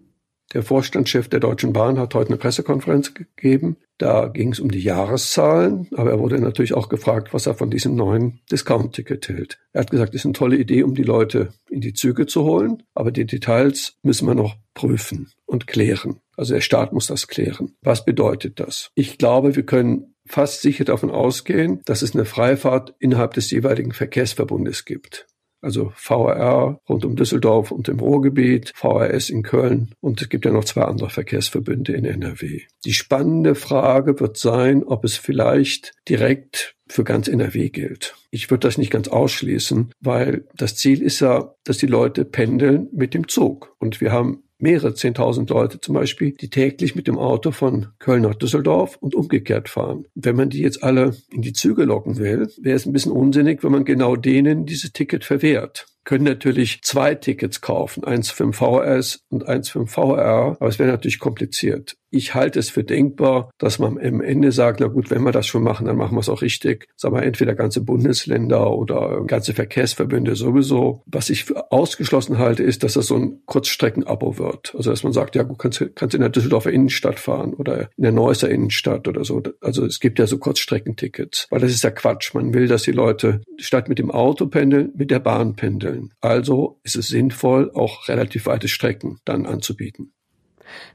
Der 0.52 0.64
Vorstandschef 0.64 1.28
der 1.28 1.38
Deutschen 1.38 1.72
Bahn 1.72 1.96
hat 1.96 2.17
heute 2.17 2.31
eine 2.31 2.37
Pressekonferenz 2.37 3.14
gegeben. 3.14 3.76
Da 3.96 4.26
ging 4.26 4.50
es 4.50 4.58
um 4.58 4.72
die 4.72 4.81
Jahreszahlen, 4.81 5.87
aber 5.94 6.11
er 6.11 6.19
wurde 6.19 6.40
natürlich 6.40 6.75
auch 6.75 6.88
gefragt, 6.88 7.32
was 7.32 7.46
er 7.46 7.55
von 7.55 7.70
diesem 7.70 7.94
neuen 7.94 8.40
Discount-Ticket 8.50 9.28
hält. 9.28 9.61
Er 9.72 9.82
hat 9.82 9.93
gesagt, 9.93 10.17
es 10.17 10.22
ist 10.22 10.25
eine 10.25 10.32
tolle 10.32 10.56
Idee, 10.56 10.82
um 10.82 10.96
die 10.96 11.05
Leute 11.05 11.50
in 11.69 11.81
die 11.81 11.93
Züge 11.93 12.26
zu 12.26 12.43
holen, 12.43 12.82
aber 12.96 13.12
die 13.12 13.25
Details 13.25 13.99
müssen 14.02 14.26
wir 14.26 14.34
noch 14.34 14.56
prüfen 14.75 15.31
und 15.46 15.69
klären. 15.69 16.19
Also 16.37 16.55
der 16.55 16.61
Staat 16.61 16.93
muss 16.93 17.06
das 17.06 17.28
klären. 17.28 17.76
Was 17.82 18.05
bedeutet 18.05 18.58
das? 18.58 18.90
Ich 18.96 19.17
glaube, 19.17 19.55
wir 19.55 19.64
können 19.64 20.14
fast 20.31 20.62
sicher 20.62 20.85
davon 20.85 21.11
ausgehen, 21.11 21.81
dass 21.85 22.03
es 22.03 22.15
eine 22.15 22.25
Freifahrt 22.25 22.94
innerhalb 22.99 23.35
des 23.35 23.50
jeweiligen 23.50 23.93
Verkehrsverbundes 23.93 24.85
gibt. 24.85 25.27
Also 25.62 25.93
VRR 25.94 26.81
rund 26.88 27.05
um 27.05 27.17
Düsseldorf 27.17 27.71
und 27.71 27.88
im 27.88 28.00
Ruhrgebiet, 28.00 28.73
VRS 28.75 29.29
in 29.29 29.43
Köln 29.43 29.94
und 30.00 30.23
es 30.23 30.31
gibt 30.31 30.47
ja 30.47 30.53
noch 30.53 30.65
zwei 30.65 30.82
andere 30.82 31.11
Verkehrsverbünde 31.11 31.93
in 31.93 32.06
NRW. 32.06 32.62
Die 32.87 32.94
spannende 32.94 33.55
Frage 33.55 34.21
wird 34.21 34.38
sein, 34.38 34.82
ob 34.85 35.05
es 35.05 35.17
vielleicht 35.17 35.93
direkt 36.09 36.77
für 36.88 37.05
ganz 37.05 37.29
NRW 37.29 37.69
gilt. 37.69 38.15
Ich 38.31 38.50
würde 38.50 38.67
das 38.67 38.79
nicht 38.79 38.91
ganz 38.91 39.09
ausschließen, 39.09 39.93
weil 40.00 40.47
das 40.56 40.77
Ziel 40.77 41.03
ist 41.03 41.21
ja, 41.21 41.55
dass 41.65 41.79
die 41.79 41.87
Leute 41.87 42.25
pendeln 42.25 42.88
mit 42.93 43.12
dem 43.12 43.29
Zug. 43.29 43.77
Und 43.79 44.00
wir 44.00 44.12
haben 44.12 44.43
mehrere 44.62 44.95
zehntausend 44.95 45.51
Leute 45.51 45.81
zum 45.81 45.95
Beispiel, 45.95 46.33
die 46.33 46.51
täglich 46.51 46.95
mit 46.95 47.07
dem 47.07 47.19
Auto 47.19 47.51
von 47.51 47.89
Köln 47.99 48.23
nach 48.23 48.35
Düsseldorf 48.35 48.97
und 49.01 49.15
umgekehrt 49.15 49.69
fahren. 49.69 50.07
Wenn 50.15 50.37
man 50.37 50.51
die 50.51 50.61
jetzt 50.61 50.83
alle 50.83 51.17
in 51.33 51.43
die 51.43 51.53
Züge 51.53 51.85
locken 51.85 52.19
will, 52.19 52.49
wäre 52.61 52.77
es 52.77 52.87
ein 52.87 52.93
bisschen 52.93 53.12
unsinnig, 53.12 53.62
wenn 53.62 53.73
man 53.73 53.85
genau 53.85 54.17
denen 54.17 54.67
dieses 54.67 54.93
Ticket 54.93 55.25
verwehrt 55.25 55.87
können 56.05 56.25
natürlich 56.25 56.82
zwei 56.82 57.14
Tickets 57.14 57.61
kaufen, 57.61 58.05
eins 58.05 58.31
für 58.31 58.44
den 58.44 58.52
VS 58.52 59.25
und 59.29 59.46
eins 59.46 59.69
für 59.69 59.81
den 59.81 59.89
VR, 59.89 60.56
aber 60.58 60.69
es 60.69 60.79
wäre 60.79 60.91
natürlich 60.91 61.19
kompliziert. 61.19 61.96
Ich 62.13 62.34
halte 62.34 62.58
es 62.58 62.70
für 62.70 62.82
denkbar, 62.82 63.51
dass 63.58 63.79
man 63.79 63.96
am 63.98 64.20
Ende 64.20 64.51
sagt, 64.51 64.81
na 64.81 64.89
gut, 64.89 65.10
wenn 65.10 65.22
wir 65.22 65.31
das 65.31 65.46
schon 65.46 65.63
machen, 65.63 65.86
dann 65.86 65.96
machen 65.96 66.17
wir 66.17 66.20
es 66.20 66.29
auch 66.29 66.43
richtig. 66.43 66.89
Sagen 66.96 67.15
wir 67.15 67.22
entweder 67.22 67.55
ganze 67.55 67.82
Bundesländer 67.82 68.72
oder 68.72 69.22
ganze 69.27 69.55
Verkehrsverbünde 69.55 70.34
sowieso. 70.34 71.03
Was 71.06 71.31
ich 71.31 71.46
ausgeschlossen 71.70 72.39
halte, 72.39 72.65
ist, 72.65 72.82
dass 72.82 72.94
das 72.94 73.06
so 73.06 73.17
ein 73.17 73.43
Kurzstreckenabo 73.46 74.39
wird. 74.39 74.75
Also 74.77 74.91
dass 74.91 75.05
man 75.05 75.13
sagt, 75.13 75.36
ja 75.36 75.44
gut, 75.44 75.60
kannst, 75.60 75.84
kannst 75.94 76.17
in 76.17 76.20
der 76.20 76.31
Düsseldorfer 76.31 76.72
Innenstadt 76.72 77.20
fahren 77.20 77.55
oder 77.55 77.91
in 77.96 78.03
der 78.03 78.13
Neusser 78.13 78.51
Innenstadt 78.51 79.06
oder 79.06 79.25
so. 79.25 79.41
Also 79.60 79.84
es 79.86 80.01
gibt 80.01 80.19
ja 80.19 80.27
so 80.27 80.39
Kurzstreckentickets. 80.39 81.46
Weil 81.51 81.60
das 81.60 81.70
ist 81.70 81.84
ja 81.84 81.93
Quatsch. 81.93 82.34
Man 82.34 82.53
will, 82.55 82.67
dass 82.67 82.82
die 82.82 82.93
Leute 82.93 83.43
statt 83.56 83.89
mit 83.89 84.01
dem 84.01 84.10
Auto 84.10 84.46
pendeln, 84.46 84.93
mit 84.96 85.13
der 85.13 85.20
Bahn 85.20 85.55
pendeln. 85.55 85.90
Also 86.20 86.81
ist 86.82 86.97
es 86.97 87.09
sinnvoll, 87.09 87.70
auch 87.75 88.09
relativ 88.09 88.47
weite 88.47 88.69
Strecken 88.69 89.19
dann 89.25 89.47
anzubieten. 89.47 90.13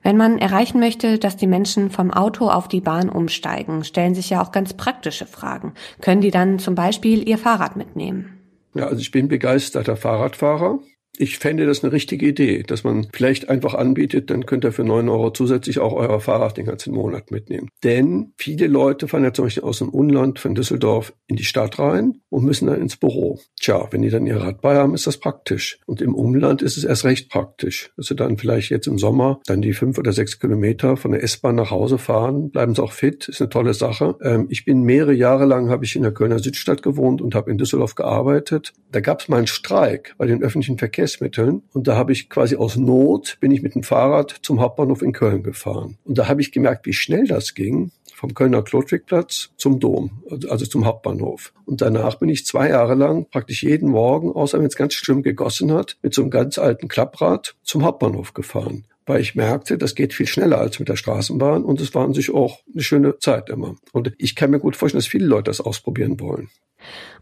Wenn 0.04 0.18
man 0.18 0.38
erreichen 0.38 0.80
möchte, 0.80 1.18
dass 1.18 1.38
die 1.38 1.48
Menschen 1.48 1.90
vom 1.90 2.12
Auto 2.12 2.50
auf 2.50 2.68
die 2.68 2.82
Bahn 2.82 3.10
umsteigen, 3.10 3.84
stellen 3.84 4.16
sich 4.16 4.30
ja 4.30 4.42
auch 4.42 4.52
ganz 4.52 4.74
praktische 4.74 5.26
Fragen. 5.26 5.74
Können 6.02 6.22
die 6.22 6.32
dann 6.32 6.60
zum 6.60 6.76
Beispiel 6.76 7.28
ihr 7.28 7.38
Fahrrad 7.38 7.76
mitnehmen? 7.76 8.40
Ja, 8.74 8.88
also 8.88 9.00
ich 9.00 9.12
bin 9.12 9.28
begeisterter 9.28 9.98
Fahrradfahrer. 9.98 10.80
Ich 11.18 11.38
fände 11.40 11.66
das 11.66 11.84
eine 11.84 11.94
richtige 11.94 12.26
Idee, 12.26 12.64
dass 12.64 12.84
man 12.84 13.08
vielleicht 13.14 13.50
einfach 13.50 13.74
anbietet, 13.74 14.30
dann 14.30 14.46
könnt 14.46 14.66
ihr 14.66 14.72
für 14.72 14.84
neun 14.84 15.10
Euro 15.10 15.32
zusätzlich 15.32 15.80
auch 15.80 15.94
euer 15.94 16.20
Fahrrad 16.20 16.58
den 16.58 16.66
ganzen 16.66 16.94
Monat 16.94 17.32
mitnehmen. 17.32 17.70
Denn 17.84 18.34
viele 18.38 18.68
Leute 18.68 19.08
fahren 19.08 19.24
ja 19.24 19.34
zum 19.34 19.46
Beispiel 19.46 19.64
aus 19.64 19.80
dem 19.80 19.90
Unland 19.90 20.40
von 20.40 20.56
Düsseldorf 20.56 21.14
in 21.28 21.36
die 21.36 21.46
Stadt 21.46 21.80
rein 21.80 22.22
und 22.30 22.44
müssen 22.44 22.68
dann 22.68 22.82
ins 22.82 22.98
Büro. 22.98 23.40
Tja, 23.60 23.88
wenn 23.92 24.02
die 24.02 24.10
dann 24.10 24.28
ihr 24.28 24.38
Rad 24.38 24.62
bei 24.62 24.76
haben, 24.76 24.94
ist 24.94 25.08
das 25.08 25.18
praktisch. 25.18 25.80
Und 25.86 26.02
im 26.02 26.16
Umland 26.16 26.62
ist 26.62 26.78
es 26.78 26.84
erst 26.84 27.06
recht 27.06 27.30
praktisch, 27.30 27.92
dass 27.96 28.08
sie 28.08 28.16
dann 28.16 28.38
vielleicht 28.38 28.70
jetzt 28.70 28.88
im 28.88 28.98
Sommer 28.98 29.40
dann 29.46 29.62
die 29.62 29.74
fünf 29.74 29.98
oder 29.98 30.12
sechs 30.12 30.40
Kilometer 30.40 30.98
von 30.98 31.12
der 31.12 31.24
S-Bahn 31.24 31.56
nach 31.56 31.72
Hause 31.72 31.98
fahren, 31.98 32.52
bleiben 32.52 32.76
sie 32.76 32.84
auch 32.84 32.92
fit, 32.92 33.30
ist 33.30 33.42
eine 33.42 33.50
tolle 33.50 33.74
Sache. 33.74 34.16
Ähm, 34.22 34.48
ich 34.50 34.66
bin 34.66 34.82
mehrere 34.84 35.14
Jahre 35.14 35.46
lang, 35.46 35.70
habe 35.70 35.86
ich 35.86 35.96
in 35.96 36.04
der 36.04 36.14
Kölner 36.14 36.40
Südstadt 36.40 36.84
gewohnt 36.84 37.22
und 37.22 37.36
habe 37.36 37.52
in 37.52 37.58
Düsseldorf 37.58 37.96
gearbeitet. 37.96 38.74
Da 38.92 39.00
gab 39.00 39.22
es 39.22 39.30
mal 39.30 39.38
einen 39.38 39.48
Streik 39.48 40.16
bei 40.18 40.26
den 40.26 40.44
öffentlichen 40.44 40.78
Verkehr 40.78 41.05
Verkehrsmitteln. 41.06 41.64
Und 41.74 41.88
da 41.88 41.96
habe 41.96 42.12
ich 42.12 42.30
quasi 42.30 42.56
aus 42.56 42.76
Not, 42.76 43.38
bin 43.40 43.52
ich 43.52 43.62
mit 43.62 43.76
dem 43.76 43.84
Fahrrad 43.84 44.36
zum 44.42 44.60
Hauptbahnhof 44.60 45.02
in 45.02 45.14
Köln 45.14 45.44
gefahren. 45.44 45.98
Und 46.04 46.18
da 46.18 46.28
habe 46.28 46.42
ich 46.42 46.52
gemerkt, 46.52 46.86
wie 46.86 46.94
schnell 46.94 47.28
das 47.28 47.54
ging 47.54 47.92
vom 48.14 48.34
Kölner 48.34 48.64
Klotwigplatz 48.64 49.50
zum 49.58 49.80
Dom, 49.80 50.24
also 50.50 50.66
zum 50.66 50.86
Hauptbahnhof. 50.86 51.54
Und 51.66 51.82
danach 51.82 52.16
bin 52.16 52.30
ich 52.30 52.46
zwei 52.46 52.70
Jahre 52.70 52.96
lang 52.96 53.26
praktisch 53.30 53.62
jeden 53.64 53.90
Morgen, 53.90 54.32
außer 54.32 54.58
wenn 54.58 54.68
es 54.68 54.78
ganz 54.78 54.94
schlimm 54.94 55.22
gegossen 55.22 55.74
hat, 55.74 55.98
mit 56.02 56.14
so 56.14 56.22
einem 56.22 56.32
ganz 56.32 56.58
alten 56.58 56.88
Klapprad 56.88 57.56
zum 57.64 57.84
Hauptbahnhof 57.84 58.34
gefahren 58.34 58.86
weil 59.08 59.22
ich 59.22 59.36
merkte, 59.36 59.78
das 59.78 59.94
geht 59.94 60.16
viel 60.16 60.26
schneller 60.26 60.58
als 60.58 60.80
mit 60.80 60.90
der 60.90 60.96
Straßenbahn 60.96 61.64
und 61.64 61.80
es 61.80 61.94
war 61.94 62.06
an 62.06 62.16
sich 62.16 62.34
auch 62.34 62.62
eine 62.74 62.82
schöne 62.82 63.20
Zeit 63.20 63.52
immer. 63.52 63.76
Und 63.92 64.14
ich 64.18 64.36
kann 64.36 64.50
mir 64.50 64.58
gut 64.58 64.76
vorstellen, 64.76 64.98
dass 64.98 65.06
viele 65.06 65.28
Leute 65.28 65.52
das 65.52 65.62
ausprobieren 65.62 66.20
wollen. 66.20 66.50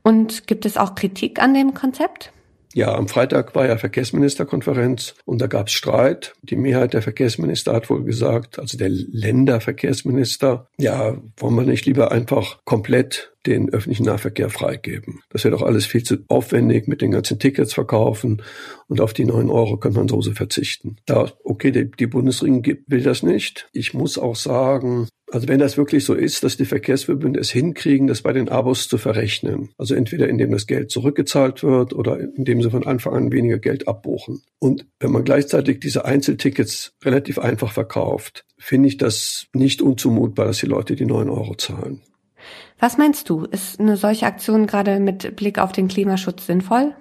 Und 0.01 0.47
gibt 0.47 0.65
es 0.65 0.77
auch 0.77 0.95
Kritik 0.95 1.41
an 1.41 1.53
dem 1.53 1.73
Konzept? 1.73 2.31
Ja, 2.73 2.95
am 2.95 3.07
Freitag 3.07 3.53
war 3.55 3.67
ja 3.67 3.77
Verkehrsministerkonferenz 3.77 5.15
und 5.25 5.41
da 5.41 5.47
gab 5.47 5.67
es 5.67 5.73
Streit. 5.73 6.33
Die 6.41 6.55
Mehrheit 6.55 6.93
der 6.93 7.03
Verkehrsminister 7.03 7.73
hat 7.73 7.89
wohl 7.89 8.03
gesagt, 8.03 8.57
also 8.57 8.77
der 8.77 8.89
Länderverkehrsminister, 8.89 10.67
ja, 10.77 11.15
wollen 11.37 11.55
wir 11.55 11.63
nicht 11.63 11.85
lieber 11.85 12.11
einfach 12.11 12.59
komplett 12.65 13.33
den 13.45 13.69
öffentlichen 13.69 14.05
Nahverkehr 14.05 14.49
freigeben. 14.49 15.21
Das 15.29 15.43
wäre 15.43 15.55
doch 15.55 15.61
alles 15.61 15.85
viel 15.85 16.03
zu 16.03 16.17
aufwendig 16.29 16.87
mit 16.87 17.01
den 17.01 17.11
ganzen 17.11 17.39
Tickets 17.39 17.73
verkaufen 17.73 18.41
und 18.87 19.01
auf 19.01 19.13
die 19.13 19.25
neun 19.25 19.49
Euro 19.49 19.77
könnte 19.77 19.99
man 19.99 20.07
so 20.07 20.21
verzichten. 20.31 20.97
Ja, 21.07 21.29
okay, 21.43 21.71
die, 21.71 21.91
die 21.91 22.07
Bundesregierung 22.07 22.83
will 22.87 23.03
das 23.03 23.21
nicht. 23.21 23.67
Ich 23.73 23.93
muss 23.93 24.17
auch 24.17 24.35
sagen, 24.35 25.07
also 25.33 25.47
wenn 25.47 25.59
das 25.59 25.77
wirklich 25.77 26.05
so 26.05 26.13
ist, 26.13 26.43
dass 26.43 26.57
die 26.57 26.65
Verkehrsverbünde 26.65 27.39
es 27.39 27.49
hinkriegen, 27.49 28.05
das 28.05 28.21
bei 28.21 28.33
den 28.33 28.49
Abos 28.49 28.87
zu 28.87 28.99
verrechnen, 28.99 29.69
also 29.79 29.95
entweder 29.95 30.29
indem 30.29 30.51
das 30.51 30.67
Geld 30.67 30.91
zurückgezahlt 30.91 31.63
wird 31.63 31.93
oder 31.93 32.19
indem 32.19 32.61
sie 32.61 32.69
von 32.69 32.85
Anfang 32.85 33.15
an 33.15 33.31
weniger 33.31 33.57
Geld 33.57 33.87
abbuchen. 33.87 34.43
Und 34.59 34.85
wenn 34.99 35.11
man 35.11 35.23
gleichzeitig 35.23 35.79
diese 35.79 36.05
Einzeltickets 36.05 36.93
relativ 37.03 37.39
einfach 37.39 37.71
verkauft, 37.71 38.45
finde 38.59 38.89
ich 38.89 38.97
das 38.97 39.47
nicht 39.53 39.81
unzumutbar, 39.81 40.45
dass 40.45 40.59
die 40.59 40.67
Leute 40.67 40.95
die 40.95 41.07
neun 41.07 41.31
Euro 41.31 41.55
zahlen. 41.55 42.01
Was 42.77 42.99
meinst 42.99 43.27
du? 43.27 43.45
Ist 43.45 43.79
eine 43.79 43.97
solche 43.97 44.27
Aktion 44.27 44.67
gerade 44.67 44.99
mit 44.99 45.35
Blick 45.35 45.57
auf 45.57 45.71
den 45.71 45.87
Klimaschutz 45.87 46.45
sinnvoll? 46.45 46.93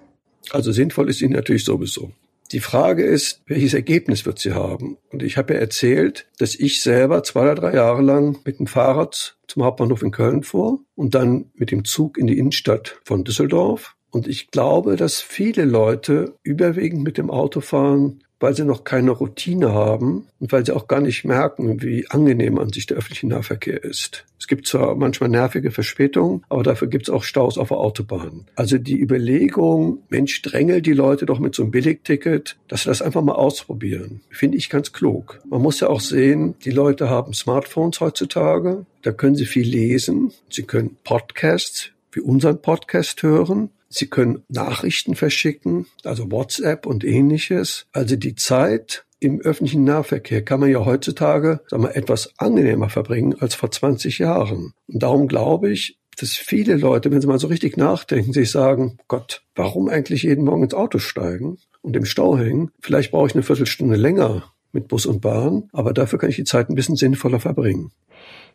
Also 0.53 0.73
sinnvoll 0.73 1.11
ist 1.11 1.19
sie 1.19 1.29
natürlich 1.29 1.67
sowieso. 1.67 2.13
Die 2.53 2.61
Frage 2.61 3.03
ist, 3.03 3.41
welches 3.47 3.73
Ergebnis 3.73 4.27
wird 4.27 4.39
sie 4.39 4.53
haben? 4.53 4.99
Und 5.11 5.23
ich 5.23 5.39
habe 5.39 5.55
ja 5.55 5.61
erzählt, 5.61 6.29
dass 6.39 6.55
ich 6.55 6.83
selber 6.83 7.23
zwei 7.23 7.45
oder 7.45 7.55
drei 7.55 7.75
Jahre 7.75 8.03
lang 8.03 8.39
mit 8.45 8.59
dem 8.59 8.67
Fahrrad 8.67 9.39
zum 9.47 9.65
Hauptbahnhof 9.65 10.03
in 10.03 10.11
Köln 10.11 10.43
fuhr 10.43 10.81
und 10.95 11.15
dann 11.15 11.47
mit 11.55 11.71
dem 11.71 11.87
Zug 11.87 12.19
in 12.19 12.27
die 12.27 12.37
Innenstadt 12.37 13.01
von 13.05 13.25
Düsseldorf. 13.25 13.97
Und 14.11 14.29
ich 14.29 14.51
glaube, 14.51 14.97
dass 14.97 15.23
viele 15.23 15.65
Leute 15.65 16.35
überwiegend 16.43 17.03
mit 17.03 17.17
dem 17.17 17.31
Auto 17.31 17.63
fahren, 17.63 18.23
weil 18.43 18.55
sie 18.55 18.65
noch 18.65 18.85
keine 18.85 19.13
Routine 19.13 19.73
haben 19.73 20.27
und 20.41 20.53
weil 20.53 20.67
sie 20.67 20.75
auch 20.75 20.89
gar 20.89 21.01
nicht 21.01 21.25
merken, 21.25 21.83
wie 21.83 22.09
angenehm 22.11 22.59
an 22.59 22.73
sich 22.73 22.87
der 22.87 22.97
öffentliche 22.97 23.29
Nahverkehr 23.29 23.83
ist. 23.83 24.25
Es 24.39 24.49
gibt 24.49 24.67
zwar 24.67 24.97
manchmal 24.97 25.31
nervige 25.31 25.71
Verspätungen, 25.71 26.45
aber 26.49 26.65
dafür 26.65 26.89
gibt 26.89 27.09
es 27.09 27.15
auch 27.15 27.23
Staus 27.23 27.57
auf 27.59 27.69
der 27.69 27.79
Autobahn. 27.79 28.47
Also 28.57 28.79
die 28.79 29.01
Überlegung, 29.01 30.03
Mensch, 30.09 30.43
drängel 30.43 30.83
die 30.83 30.93
Leute 30.93 31.27
doch 31.27 31.39
mit 31.39 31.55
so 31.55 31.63
einem 31.63 31.71
Billigticket, 31.71 32.57
dass 32.67 32.83
sie 32.83 32.89
das 32.89 33.03
einfach 33.03 33.23
mal 33.23 33.35
ausprobieren, 33.35 34.21
finde 34.31 34.59
ich 34.59 34.69
ganz 34.69 34.93
klug. 34.93 35.41
Man 35.49 35.63
muss 35.63 35.79
ja 35.79 35.89
auch 35.89 36.01
sehen, 36.01 36.57
die 36.65 36.73
Leute 36.73 37.09
haben 37.09 37.35
Smartphones 37.35 38.01
heutzutage, 38.01 38.85
da 39.03 39.13
können 39.13 39.37
sie 39.37 39.47
viel 39.47 39.69
lesen, 39.69 40.33
sie 40.51 40.65
können 40.65 40.97
Podcasts 41.05 41.91
wie 42.13 42.21
unseren 42.21 42.61
Podcast 42.61 43.23
hören. 43.23 43.71
Sie 43.93 44.07
können 44.07 44.43
Nachrichten 44.49 45.15
verschicken, 45.15 45.87
also 46.05 46.31
WhatsApp 46.31 46.87
und 46.87 47.05
ähnliches. 47.05 47.87
Also 47.93 48.17
die 48.17 48.35
Zeit 48.35 49.05
im 49.21 49.41
öffentlichen 49.41 49.85
Nahverkehr 49.85 50.43
kann 50.43 50.61
man 50.61 50.71
ja 50.71 50.85
heutzutage 50.85 51.61
sagen 51.69 51.85
wir, 51.85 51.95
etwas 51.95 52.33
angenehmer 52.39 52.89
verbringen 52.89 53.37
als 53.39 53.55
vor 53.55 53.71
20 53.71 54.19
Jahren. 54.19 54.73
Und 54.89 55.03
darum 55.03 55.29
glaube 55.29 55.71
ich, 55.71 55.99
dass 56.17 56.31
viele 56.35 56.77
Leute, 56.77 57.11
wenn 57.11 57.21
sie 57.21 57.27
mal 57.27 57.39
so 57.39 57.47
richtig 57.47 57.77
nachdenken, 57.77 58.33
sich 58.33 58.51
sagen, 58.51 58.99
Gott, 59.09 59.43
warum 59.55 59.89
eigentlich 59.89 60.25
jeden 60.25 60.45
Morgen 60.45 60.65
ins 60.65 60.75
Auto 60.75 60.99
steigen 60.99 61.59
und 61.83 61.97
im 61.97 62.05
Stau 62.05 62.37
hängen? 62.37 62.71
Vielleicht 62.81 63.13
brauche 63.13 63.29
ich 63.29 63.35
eine 63.35 63.43
Viertelstunde 63.43 63.97
länger 63.97 64.53
mit 64.73 64.89
Bus 64.89 65.07
und 65.07 65.21
Bahn, 65.21 65.69
aber 65.73 65.93
dafür 65.93 66.19
kann 66.19 66.31
ich 66.31 66.37
die 66.37 66.45
Zeit 66.45 66.69
ein 66.69 66.75
bisschen 66.75 66.97
sinnvoller 66.97 67.41
verbringen. 67.41 67.93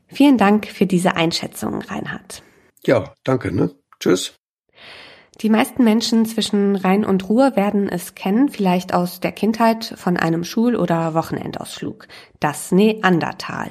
Vielen 0.07 0.37
Dank 0.37 0.67
für 0.67 0.85
diese 0.85 1.15
Einschätzung, 1.15 1.81
Reinhard. 1.81 2.43
Ja, 2.85 3.13
danke, 3.23 3.51
ne? 3.51 3.71
Tschüss. 3.99 4.36
Die 5.41 5.51
meisten 5.51 5.83
Menschen 5.83 6.25
zwischen 6.25 6.75
Rhein 6.75 7.05
und 7.05 7.29
Ruhr 7.29 7.55
werden 7.55 7.87
es 7.89 8.15
kennen, 8.15 8.49
vielleicht 8.49 8.95
aus 8.95 9.19
der 9.19 9.31
Kindheit 9.31 9.93
von 9.95 10.17
einem 10.17 10.43
Schul- 10.43 10.75
oder 10.75 11.13
Wochenendausflug. 11.13 12.07
Das 12.39 12.71
Neandertal. 12.71 13.69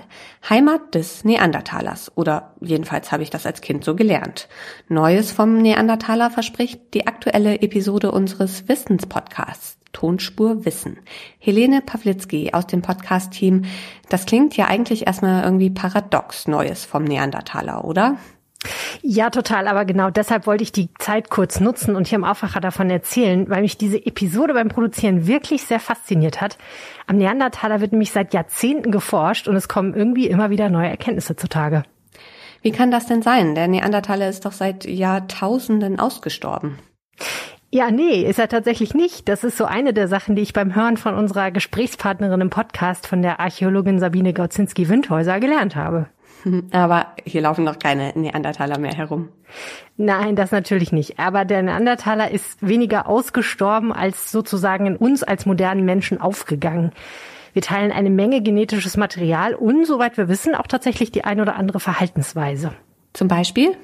Heimat 0.49 0.94
des 0.94 1.25
Neandertalers. 1.25 2.12
Oder 2.14 2.54
jedenfalls 2.61 3.11
habe 3.11 3.25
ich 3.25 3.30
das 3.30 3.46
als 3.46 3.62
Kind 3.62 3.85
so 3.85 3.96
gelernt. 3.96 4.49
Neues 4.88 5.32
vom 5.32 5.61
Neandertaler 5.61 6.30
verspricht 6.30 6.94
die 6.94 7.08
aktuelle 7.08 7.61
Episode 7.61 8.12
unseres 8.12 8.68
Wissenspodcasts. 8.68 9.78
Tonspur 9.90 10.64
Wissen. 10.64 10.99
Helene 11.38 11.80
Pawlitzki 11.80 12.50
aus 12.52 12.68
dem 12.68 12.82
Podcast-Team. 12.82 13.62
Das 14.08 14.26
klingt 14.26 14.56
ja 14.56 14.66
eigentlich 14.66 15.06
erstmal 15.06 15.42
irgendwie 15.42 15.70
paradox 15.70 16.46
Neues 16.46 16.85
vom 16.85 17.02
Neandertaler, 17.02 17.85
oder? 17.85 18.18
Ja, 19.09 19.31
total. 19.31 19.69
Aber 19.69 19.85
genau 19.85 20.11
deshalb 20.11 20.49
wollte 20.49 20.65
ich 20.65 20.73
die 20.73 20.89
Zeit 20.99 21.31
kurz 21.31 21.61
nutzen 21.61 21.95
und 21.95 22.09
hier 22.09 22.17
im 22.17 22.25
Aufwacher 22.25 22.61
davon 22.61 22.91
erzählen, 22.91 23.49
weil 23.49 23.63
mich 23.63 23.79
diese 23.79 24.05
Episode 24.05 24.53
beim 24.53 24.67
Produzieren 24.67 25.29
wirklich 25.29 25.63
sehr 25.63 25.79
fasziniert 25.79 26.41
hat. 26.41 26.59
Am 27.07 27.17
Neandertaler 27.17 27.81
wird 27.81 27.93
nämlich 27.93 28.11
seit 28.11 28.35
Jahrzehnten 28.35 28.91
geforscht 28.91 29.47
und 29.47 29.55
es 29.55 29.69
kommen 29.69 29.95
irgendwie 29.95 30.27
immer 30.27 30.51
wieder 30.51 30.71
neue 30.71 30.89
Erkenntnisse 30.89 31.37
zutage. 31.37 31.85
Wie 32.63 32.73
kann 32.73 32.91
das 32.91 33.07
denn 33.07 33.23
sein? 33.23 33.55
Der 33.55 33.69
Neandertaler 33.69 34.29
ist 34.29 34.45
doch 34.45 34.51
seit 34.51 34.85
Jahrtausenden 34.85 36.01
ausgestorben. 36.01 36.81
Ja, 37.71 37.93
nee, 37.93 38.23
ist 38.23 38.41
er 38.41 38.49
tatsächlich 38.49 38.93
nicht. 38.93 39.29
Das 39.29 39.45
ist 39.45 39.57
so 39.57 39.67
eine 39.67 39.93
der 39.93 40.09
Sachen, 40.09 40.35
die 40.35 40.43
ich 40.43 40.53
beim 40.53 40.75
Hören 40.75 40.97
von 40.97 41.15
unserer 41.15 41.53
Gesprächspartnerin 41.53 42.41
im 42.41 42.51
Podcast 42.51 43.07
von 43.07 43.23
der 43.23 43.39
Archäologin 43.39 44.01
Sabine 44.01 44.33
Gaudzinski-Windhäuser 44.33 45.39
gelernt 45.39 45.77
habe. 45.77 46.09
Aber 46.71 47.09
hier 47.25 47.41
laufen 47.41 47.65
noch 47.65 47.79
keine 47.79 48.12
Neandertaler 48.15 48.79
mehr 48.79 48.95
herum. 48.95 49.29
Nein, 49.97 50.37
das 50.37 50.53
natürlich 50.53 50.93
nicht. 50.93 51.19
Aber 51.19 51.45
der 51.45 51.62
Neandertaler 51.62 52.31
ist 52.31 52.67
weniger 52.67 53.09
ausgestorben 53.09 53.93
als 53.93 54.31
sozusagen 54.31 54.87
in 54.87 54.97
uns 54.97 55.23
als 55.23 55.47
modernen 55.47 55.85
Menschen 55.85 56.21
aufgegangen. 56.21 56.93
Wir 57.53 57.62
teilen 57.62 57.91
eine 57.91 58.11
Menge 58.11 58.43
genetisches 58.43 58.97
Material 58.97 59.55
und, 59.55 59.87
soweit 59.87 60.19
wir 60.19 60.29
wissen, 60.29 60.55
auch 60.55 60.67
tatsächlich 60.67 61.11
die 61.11 61.25
ein 61.25 61.41
oder 61.41 61.57
andere 61.57 61.81
Verhaltensweise. 61.81 62.73
Zum 63.15 63.29
Beispiel? 63.29 63.75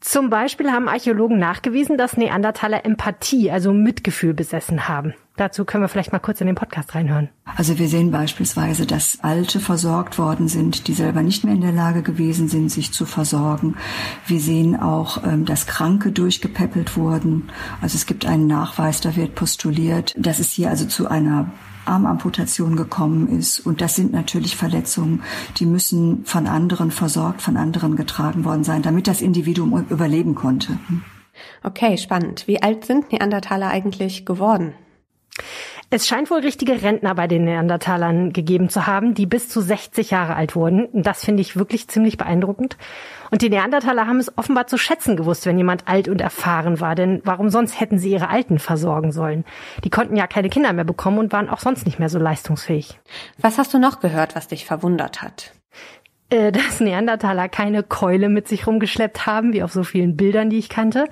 Zum 0.00 0.30
Beispiel 0.30 0.70
haben 0.70 0.88
Archäologen 0.88 1.38
nachgewiesen, 1.38 1.98
dass 1.98 2.16
Neandertaler 2.16 2.84
Empathie, 2.84 3.50
also 3.50 3.72
Mitgefühl 3.72 4.32
besessen 4.32 4.88
haben. 4.88 5.14
Dazu 5.36 5.64
können 5.64 5.84
wir 5.84 5.88
vielleicht 5.88 6.12
mal 6.12 6.18
kurz 6.18 6.40
in 6.40 6.48
den 6.48 6.56
Podcast 6.56 6.94
reinhören. 6.94 7.28
Also 7.44 7.78
wir 7.78 7.88
sehen 7.88 8.10
beispielsweise, 8.10 8.86
dass 8.86 9.18
Alte 9.22 9.60
versorgt 9.60 10.18
worden 10.18 10.48
sind, 10.48 10.88
die 10.88 10.94
selber 10.94 11.22
nicht 11.22 11.44
mehr 11.44 11.54
in 11.54 11.60
der 11.60 11.72
Lage 11.72 12.02
gewesen 12.02 12.48
sind, 12.48 12.70
sich 12.70 12.92
zu 12.92 13.06
versorgen. 13.06 13.76
Wir 14.26 14.40
sehen 14.40 14.74
auch, 14.78 15.22
ähm, 15.24 15.44
dass 15.44 15.66
Kranke 15.66 16.10
durchgepäppelt 16.10 16.96
wurden. 16.96 17.50
Also 17.80 17.96
es 17.96 18.06
gibt 18.06 18.26
einen 18.26 18.48
Nachweis, 18.48 19.00
da 19.00 19.14
wird 19.14 19.36
postuliert, 19.36 20.14
dass 20.18 20.40
es 20.40 20.50
hier 20.50 20.70
also 20.70 20.86
zu 20.86 21.08
einer 21.08 21.52
Armamputation 21.88 22.76
gekommen 22.76 23.28
ist. 23.28 23.60
Und 23.60 23.80
das 23.80 23.96
sind 23.96 24.12
natürlich 24.12 24.56
Verletzungen, 24.56 25.22
die 25.58 25.66
müssen 25.66 26.24
von 26.24 26.46
anderen 26.46 26.90
versorgt, 26.90 27.42
von 27.42 27.56
anderen 27.56 27.96
getragen 27.96 28.44
worden 28.44 28.64
sein, 28.64 28.82
damit 28.82 29.06
das 29.06 29.20
Individuum 29.20 29.86
überleben 29.88 30.34
konnte. 30.34 30.78
Okay, 31.62 31.96
spannend. 31.96 32.46
Wie 32.46 32.62
alt 32.62 32.84
sind 32.84 33.12
Neandertaler 33.12 33.68
eigentlich 33.68 34.26
geworden? 34.26 34.74
Es 35.90 36.06
scheint 36.06 36.30
wohl 36.30 36.40
richtige 36.40 36.82
Rentner 36.82 37.14
bei 37.14 37.26
den 37.26 37.44
Neandertalern 37.44 38.34
gegeben 38.34 38.68
zu 38.68 38.86
haben, 38.86 39.14
die 39.14 39.24
bis 39.24 39.48
zu 39.48 39.62
60 39.62 40.10
Jahre 40.10 40.36
alt 40.36 40.54
wurden. 40.54 40.88
Das 40.92 41.24
finde 41.24 41.40
ich 41.40 41.56
wirklich 41.56 41.88
ziemlich 41.88 42.18
beeindruckend. 42.18 42.76
Und 43.30 43.40
die 43.40 43.48
Neandertaler 43.48 44.06
haben 44.06 44.18
es 44.18 44.36
offenbar 44.36 44.66
zu 44.66 44.76
schätzen 44.76 45.16
gewusst, 45.16 45.46
wenn 45.46 45.56
jemand 45.56 45.88
alt 45.88 46.08
und 46.08 46.20
erfahren 46.20 46.80
war. 46.80 46.94
Denn 46.94 47.22
warum 47.24 47.48
sonst 47.48 47.80
hätten 47.80 47.98
sie 47.98 48.10
ihre 48.10 48.28
Alten 48.28 48.58
versorgen 48.58 49.12
sollen? 49.12 49.46
Die 49.82 49.90
konnten 49.90 50.16
ja 50.16 50.26
keine 50.26 50.50
Kinder 50.50 50.74
mehr 50.74 50.84
bekommen 50.84 51.18
und 51.18 51.32
waren 51.32 51.48
auch 51.48 51.60
sonst 51.60 51.86
nicht 51.86 51.98
mehr 51.98 52.10
so 52.10 52.18
leistungsfähig. 52.18 53.00
Was 53.38 53.56
hast 53.56 53.72
du 53.72 53.78
noch 53.78 54.00
gehört, 54.00 54.36
was 54.36 54.46
dich 54.46 54.66
verwundert 54.66 55.22
hat? 55.22 55.54
Äh, 56.30 56.52
dass 56.52 56.80
Neandertaler 56.80 57.48
keine 57.48 57.82
Keule 57.82 58.28
mit 58.28 58.48
sich 58.48 58.66
rumgeschleppt 58.66 59.24
haben, 59.26 59.54
wie 59.54 59.62
auf 59.62 59.72
so 59.72 59.82
vielen 59.82 60.14
Bildern, 60.14 60.50
die 60.50 60.58
ich 60.58 60.68
kannte. 60.68 61.06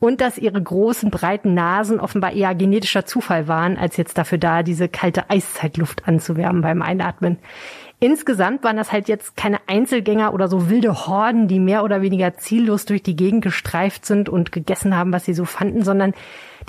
Und 0.00 0.20
dass 0.20 0.36
ihre 0.36 0.60
großen, 0.60 1.10
breiten 1.10 1.54
Nasen 1.54 2.00
offenbar 2.00 2.32
eher 2.32 2.56
genetischer 2.56 3.06
Zufall 3.06 3.46
waren, 3.46 3.76
als 3.78 3.96
jetzt 3.96 4.18
dafür 4.18 4.38
da, 4.38 4.64
diese 4.64 4.88
kalte 4.88 5.30
Eiszeitluft 5.30 6.08
anzuwärmen 6.08 6.62
beim 6.62 6.82
Einatmen. 6.82 7.38
Insgesamt 8.00 8.64
waren 8.64 8.76
das 8.76 8.92
halt 8.92 9.08
jetzt 9.08 9.36
keine 9.36 9.58
Einzelgänger 9.66 10.32
oder 10.34 10.48
so 10.48 10.68
wilde 10.68 11.06
Horden, 11.06 11.46
die 11.46 11.60
mehr 11.60 11.84
oder 11.84 12.02
weniger 12.02 12.34
ziellos 12.34 12.84
durch 12.84 13.02
die 13.02 13.16
Gegend 13.16 13.42
gestreift 13.42 14.06
sind 14.06 14.28
und 14.28 14.50
gegessen 14.50 14.96
haben, 14.96 15.12
was 15.12 15.24
sie 15.24 15.34
so 15.34 15.44
fanden, 15.44 15.82
sondern 15.82 16.14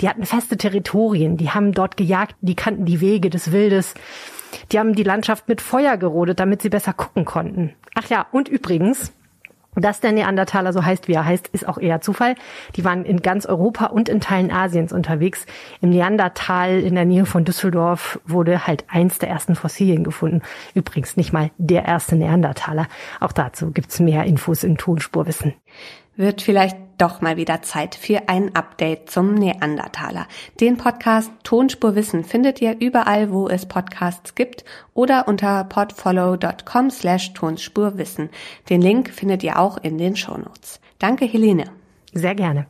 die 0.00 0.08
hatten 0.08 0.24
feste 0.24 0.56
Territorien, 0.56 1.36
die 1.36 1.50
haben 1.50 1.72
dort 1.72 1.96
gejagt, 1.96 2.34
die 2.40 2.56
kannten 2.56 2.84
die 2.84 3.00
Wege 3.00 3.30
des 3.30 3.52
Wildes. 3.52 3.94
Die 4.72 4.78
haben 4.78 4.94
die 4.94 5.02
Landschaft 5.02 5.48
mit 5.48 5.60
Feuer 5.60 5.96
gerodet, 5.96 6.40
damit 6.40 6.62
sie 6.62 6.68
besser 6.68 6.92
gucken 6.92 7.24
konnten. 7.24 7.74
Ach 7.94 8.08
ja, 8.08 8.26
und 8.32 8.48
übrigens, 8.48 9.12
dass 9.76 10.00
der 10.00 10.12
Neandertaler 10.12 10.72
so 10.72 10.84
heißt, 10.84 11.06
wie 11.06 11.12
er 11.12 11.24
heißt, 11.24 11.48
ist 11.48 11.66
auch 11.68 11.78
eher 11.78 12.00
Zufall. 12.00 12.34
Die 12.74 12.84
waren 12.84 13.04
in 13.04 13.22
ganz 13.22 13.46
Europa 13.46 13.86
und 13.86 14.08
in 14.08 14.20
Teilen 14.20 14.50
Asiens 14.50 14.92
unterwegs. 14.92 15.46
Im 15.80 15.90
Neandertal 15.90 16.80
in 16.80 16.96
der 16.96 17.04
Nähe 17.04 17.24
von 17.24 17.44
Düsseldorf 17.44 18.20
wurde 18.26 18.66
halt 18.66 18.84
eins 18.88 19.18
der 19.18 19.28
ersten 19.28 19.54
Fossilien 19.54 20.02
gefunden. 20.02 20.42
Übrigens 20.74 21.16
nicht 21.16 21.32
mal 21.32 21.50
der 21.58 21.84
erste 21.84 22.16
Neandertaler. 22.16 22.88
Auch 23.20 23.32
dazu 23.32 23.70
gibt's 23.70 24.00
mehr 24.00 24.24
Infos 24.24 24.64
im 24.64 24.76
Tonspurwissen. 24.76 25.54
Wird 26.20 26.42
vielleicht 26.42 26.76
doch 26.98 27.22
mal 27.22 27.38
wieder 27.38 27.62
Zeit 27.62 27.94
für 27.94 28.28
ein 28.28 28.54
Update 28.54 29.08
zum 29.08 29.32
Neandertaler. 29.32 30.26
Den 30.60 30.76
Podcast 30.76 31.32
Tonspur 31.44 31.94
Wissen 31.94 32.24
findet 32.24 32.60
ihr 32.60 32.78
überall, 32.78 33.32
wo 33.32 33.48
es 33.48 33.64
Podcasts 33.64 34.34
gibt 34.34 34.66
oder 34.92 35.28
unter 35.28 35.64
podfollow.com 35.64 36.90
slash 36.90 37.32
Tonspurwissen. 37.32 38.28
Den 38.68 38.82
Link 38.82 39.08
findet 39.08 39.42
ihr 39.42 39.58
auch 39.58 39.78
in 39.78 39.96
den 39.96 40.14
Shownotes. 40.14 40.78
Danke, 40.98 41.24
Helene. 41.24 41.70
Sehr 42.12 42.34
gerne. 42.34 42.66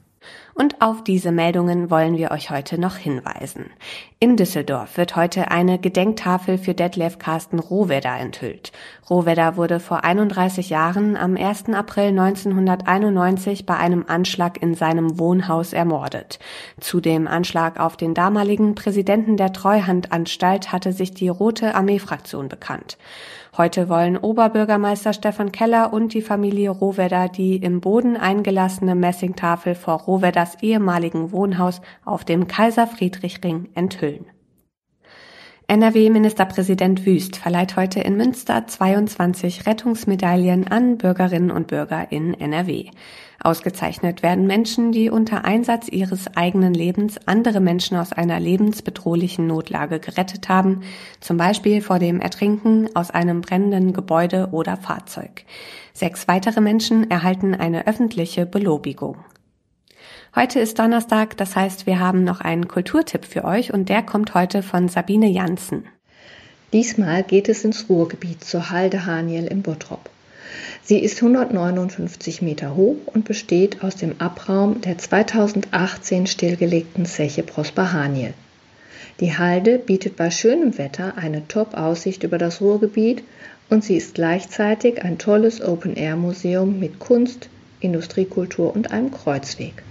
Und 0.61 0.83
auf 0.83 1.03
diese 1.03 1.33
Meldungen 1.33 1.91
wollen 1.91 2.19
wir 2.19 2.33
euch 2.33 2.51
heute 2.51 2.79
noch 2.79 2.97
hinweisen. 2.97 3.71
In 4.19 4.37
Düsseldorf 4.37 4.99
wird 4.99 5.17
heute 5.17 5.51
eine 5.51 5.79
Gedenktafel 5.79 6.59
für 6.59 6.75
Detlef 6.75 7.19
Carsten 7.19 7.59
Rohwedder 7.59 8.15
enthüllt. 8.19 8.71
Rohwedder 9.09 9.57
wurde 9.57 9.81
vor 9.81 10.05
31 10.05 10.69
Jahren 10.69 11.17
am 11.17 11.39
1. 11.39 11.71
April 11.71 12.09
1991 12.09 13.65
bei 13.65 13.79
einem 13.79 14.05
Anschlag 14.07 14.61
in 14.61 14.75
seinem 14.75 15.19
Wohnhaus 15.19 15.73
ermordet. 15.73 16.39
Zu 16.79 17.01
dem 17.01 17.27
Anschlag 17.27 17.81
auf 17.81 17.97
den 17.97 18.13
damaligen 18.13 18.75
Präsidenten 18.75 19.39
der 19.39 19.55
Treuhandanstalt 19.55 20.73
hatte 20.73 20.93
sich 20.93 21.15
die 21.15 21.31
Rote 21.31 21.75
Armee-Fraktion 21.75 22.51
bekannt. 22.51 22.99
Heute 23.57 23.89
wollen 23.89 24.17
Oberbürgermeister 24.17 25.13
Stefan 25.13 25.51
Keller 25.51 25.93
und 25.93 26.15
die 26.15 26.23
Familie 26.23 26.71
Rohwedder 26.71 27.29
die 27.29 27.57
im 27.57 27.81
Boden 27.81 28.17
eingelassene 28.17 28.95
Messingtafel 28.95 29.75
vor 29.75 30.03
Rohwedders 30.03 30.63
ehemaligen 30.63 31.33
Wohnhaus 31.33 31.81
auf 32.05 32.25
dem 32.25 32.47
Kaiser 32.47 32.87
Friedrich 32.87 33.43
Ring 33.43 33.69
enthüllen. 33.75 34.27
NRW-Ministerpräsident 35.71 37.07
Wüst 37.07 37.37
verleiht 37.37 37.77
heute 37.77 38.01
in 38.01 38.17
Münster 38.17 38.67
22 38.67 39.67
Rettungsmedaillen 39.67 40.67
an 40.67 40.99
Bürgerinnen 40.99 41.53
und 41.53 41.69
Bürger 41.69 42.11
in 42.11 42.35
NRW. 42.35 42.91
Ausgezeichnet 43.41 44.25
werden 44.25 44.49
Menschen, 44.49 44.91
die 44.91 45.11
unter 45.11 45.45
Einsatz 45.45 45.87
ihres 45.89 46.37
eigenen 46.37 46.75
Lebens 46.75 47.21
andere 47.29 47.61
Menschen 47.61 47.97
aus 47.97 48.13
einer 48.13 48.41
lebensbedrohlichen 48.41 49.47
Notlage 49.47 50.01
gerettet 50.01 50.49
haben, 50.49 50.81
zum 51.21 51.37
Beispiel 51.37 51.83
vor 51.83 52.01
dem 52.01 52.19
Ertrinken 52.19 52.89
aus 52.97 53.13
einem 53.13 53.41
brennenden 53.41 53.93
Gebäude 53.93 54.49
oder 54.51 54.77
Fahrzeug. 54.77 55.45
Sechs 55.93 56.27
weitere 56.27 56.61
Menschen 56.61 57.13
erhalten 57.13 57.55
eine 57.55 57.87
öffentliche 57.87 58.45
Belobigung. 58.45 59.19
Heute 60.35 60.61
ist 60.61 60.79
Donnerstag, 60.79 61.37
das 61.37 61.57
heißt, 61.57 61.87
wir 61.87 61.99
haben 61.99 62.23
noch 62.23 62.41
einen 62.41 62.69
Kulturtipp 62.69 63.25
für 63.25 63.45
euch 63.45 63.75
und 63.75 63.89
der 63.89 64.03
kommt 64.03 64.35
heute 64.35 64.63
von 64.63 64.89
Sabine 64.89 65.29
Janssen. 65.29 65.85
Diesmal 66.73 67.25
geht 67.25 67.49
es 67.49 67.65
ins 67.65 67.89
Ruhrgebiet 67.89 68.45
zur 68.45 68.71
Halde 68.71 69.07
Haniel 69.07 69.47
im 69.47 69.63
Bottrop. 69.63 70.09
Sie 70.85 70.99
ist 70.99 71.21
159 71.21 72.43
Meter 72.43 72.77
hoch 72.77 72.97
und 73.07 73.25
besteht 73.25 73.83
aus 73.83 73.97
dem 73.97 74.21
Abraum 74.21 74.81
der 74.81 74.99
2018 74.99 76.29
stillgelegten 76.29 77.07
Zeche 77.07 77.43
Prosper 77.43 77.93
Haniel. 77.93 78.35
Die 79.19 79.37
Halde 79.37 79.79
bietet 79.79 80.17
bei 80.17 80.31
schönem 80.31 80.79
Wetter 80.79 81.15
eine 81.17 81.47
Top-Aussicht 81.49 82.23
über 82.23 82.39
das 82.39 82.61
Ruhrgebiet 82.61 83.25
und 83.69 83.85
sie 83.85 83.97
ist 83.97 84.15
gleichzeitig 84.15 85.03
ein 85.03 85.19
tolles 85.19 85.61
Open-Air-Museum 85.61 86.79
mit 86.79 87.01
Kunst, 87.01 87.49
Industriekultur 87.81 88.75
und 88.75 88.93
einem 88.93 89.11
Kreuzweg. 89.11 89.83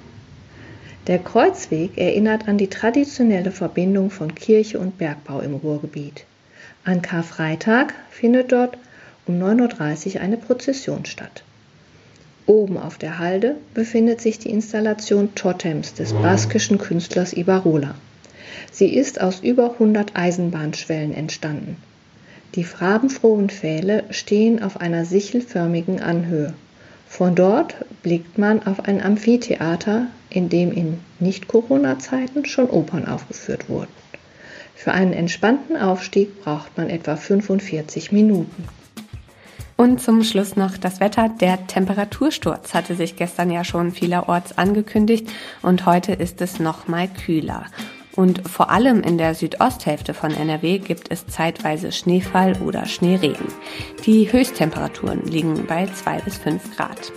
Der 1.07 1.19
Kreuzweg 1.19 1.97
erinnert 1.97 2.47
an 2.47 2.57
die 2.57 2.67
traditionelle 2.67 3.51
Verbindung 3.51 4.11
von 4.11 4.35
Kirche 4.35 4.79
und 4.79 4.97
Bergbau 4.97 5.39
im 5.39 5.55
Ruhrgebiet. 5.55 6.25
An 6.83 7.01
Karfreitag 7.01 7.93
findet 8.09 8.51
dort 8.51 8.77
um 9.25 9.41
9.30 9.41 10.15
Uhr 10.15 10.21
eine 10.21 10.37
Prozession 10.37 11.05
statt. 11.05 11.43
Oben 12.45 12.77
auf 12.77 12.97
der 12.97 13.19
Halde 13.19 13.57
befindet 13.73 14.21
sich 14.21 14.39
die 14.39 14.49
Installation 14.49 15.35
Totems 15.35 15.93
des 15.93 16.13
baskischen 16.13 16.79
Künstlers 16.79 17.33
Ibarola. 17.33 17.95
Sie 18.71 18.93
ist 18.93 19.21
aus 19.21 19.41
über 19.41 19.73
100 19.73 20.15
Eisenbahnschwellen 20.15 21.13
entstanden. 21.13 21.77
Die 22.55 22.63
farbenfrohen 22.63 23.49
Pfähle 23.49 24.03
stehen 24.09 24.63
auf 24.63 24.81
einer 24.81 25.05
sichelförmigen 25.05 25.99
Anhöhe. 25.99 26.53
Von 27.09 27.35
dort 27.35 27.75
blickt 28.03 28.37
man 28.37 28.65
auf 28.65 28.85
ein 28.85 29.01
Amphitheater, 29.01 30.07
in 30.29 30.47
dem 30.47 30.71
in 30.71 30.99
Nicht-Corona-Zeiten 31.19 32.45
schon 32.45 32.69
Opern 32.69 33.07
aufgeführt 33.07 33.67
wurden. 33.67 33.91
Für 34.75 34.93
einen 34.93 35.11
entspannten 35.11 35.75
Aufstieg 35.75 36.41
braucht 36.41 36.77
man 36.77 36.89
etwa 36.89 37.17
45 37.17 38.13
Minuten. 38.13 38.63
Und 39.75 40.01
zum 40.01 40.23
Schluss 40.23 40.55
noch 40.55 40.77
das 40.77 40.99
Wetter. 40.99 41.29
Der 41.41 41.67
Temperatursturz 41.67 42.73
hatte 42.73 42.95
sich 42.95 43.15
gestern 43.15 43.49
ja 43.49 43.63
schon 43.63 43.91
vielerorts 43.91 44.57
angekündigt 44.57 45.27
und 45.61 45.85
heute 45.85 46.13
ist 46.13 46.39
es 46.41 46.59
noch 46.59 46.87
mal 46.87 47.07
kühler. 47.07 47.65
Und 48.19 48.49
vor 48.49 48.69
allem 48.69 49.01
in 49.01 49.17
der 49.17 49.33
Südosthälfte 49.33 50.13
von 50.13 50.31
NRW 50.31 50.79
gibt 50.79 51.09
es 51.09 51.25
zeitweise 51.27 51.93
Schneefall 51.93 52.61
oder 52.61 52.85
Schneeregen. 52.85 53.47
Die 54.05 54.29
Höchsttemperaturen 54.29 55.23
liegen 55.23 55.65
bei 55.67 55.85
zwei 55.85 56.17
bis 56.19 56.37
fünf 56.37 56.75
Grad. 56.75 57.13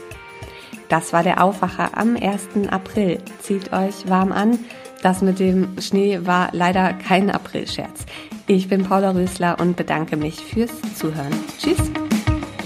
Das 0.88 1.12
war 1.12 1.24
der 1.24 1.42
Aufwacher 1.42 1.98
am 1.98 2.14
1. 2.14 2.70
April. 2.70 3.18
Zieht 3.40 3.72
euch 3.72 4.08
warm 4.08 4.30
an. 4.30 4.60
Das 5.02 5.22
mit 5.22 5.40
dem 5.40 5.76
Schnee 5.80 6.20
war 6.22 6.50
leider 6.52 6.92
kein 6.92 7.30
Aprilscherz. 7.30 8.06
Ich 8.46 8.68
bin 8.68 8.84
Paula 8.84 9.10
Rösler 9.10 9.58
und 9.58 9.76
bedanke 9.76 10.16
mich 10.16 10.36
fürs 10.36 10.70
Zuhören. 10.94 11.34
Tschüss! 11.58 11.82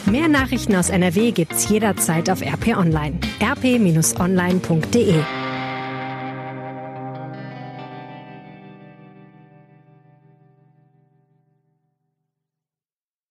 Mehr 0.04 0.28
Nachrichten 0.28 0.76
aus 0.76 0.90
NRW 0.90 1.30
gibt's 1.30 1.70
jederzeit 1.70 2.28
auf 2.28 2.42
RP 2.42 2.76
Online. 2.76 3.18
rp-online.de 3.40 5.22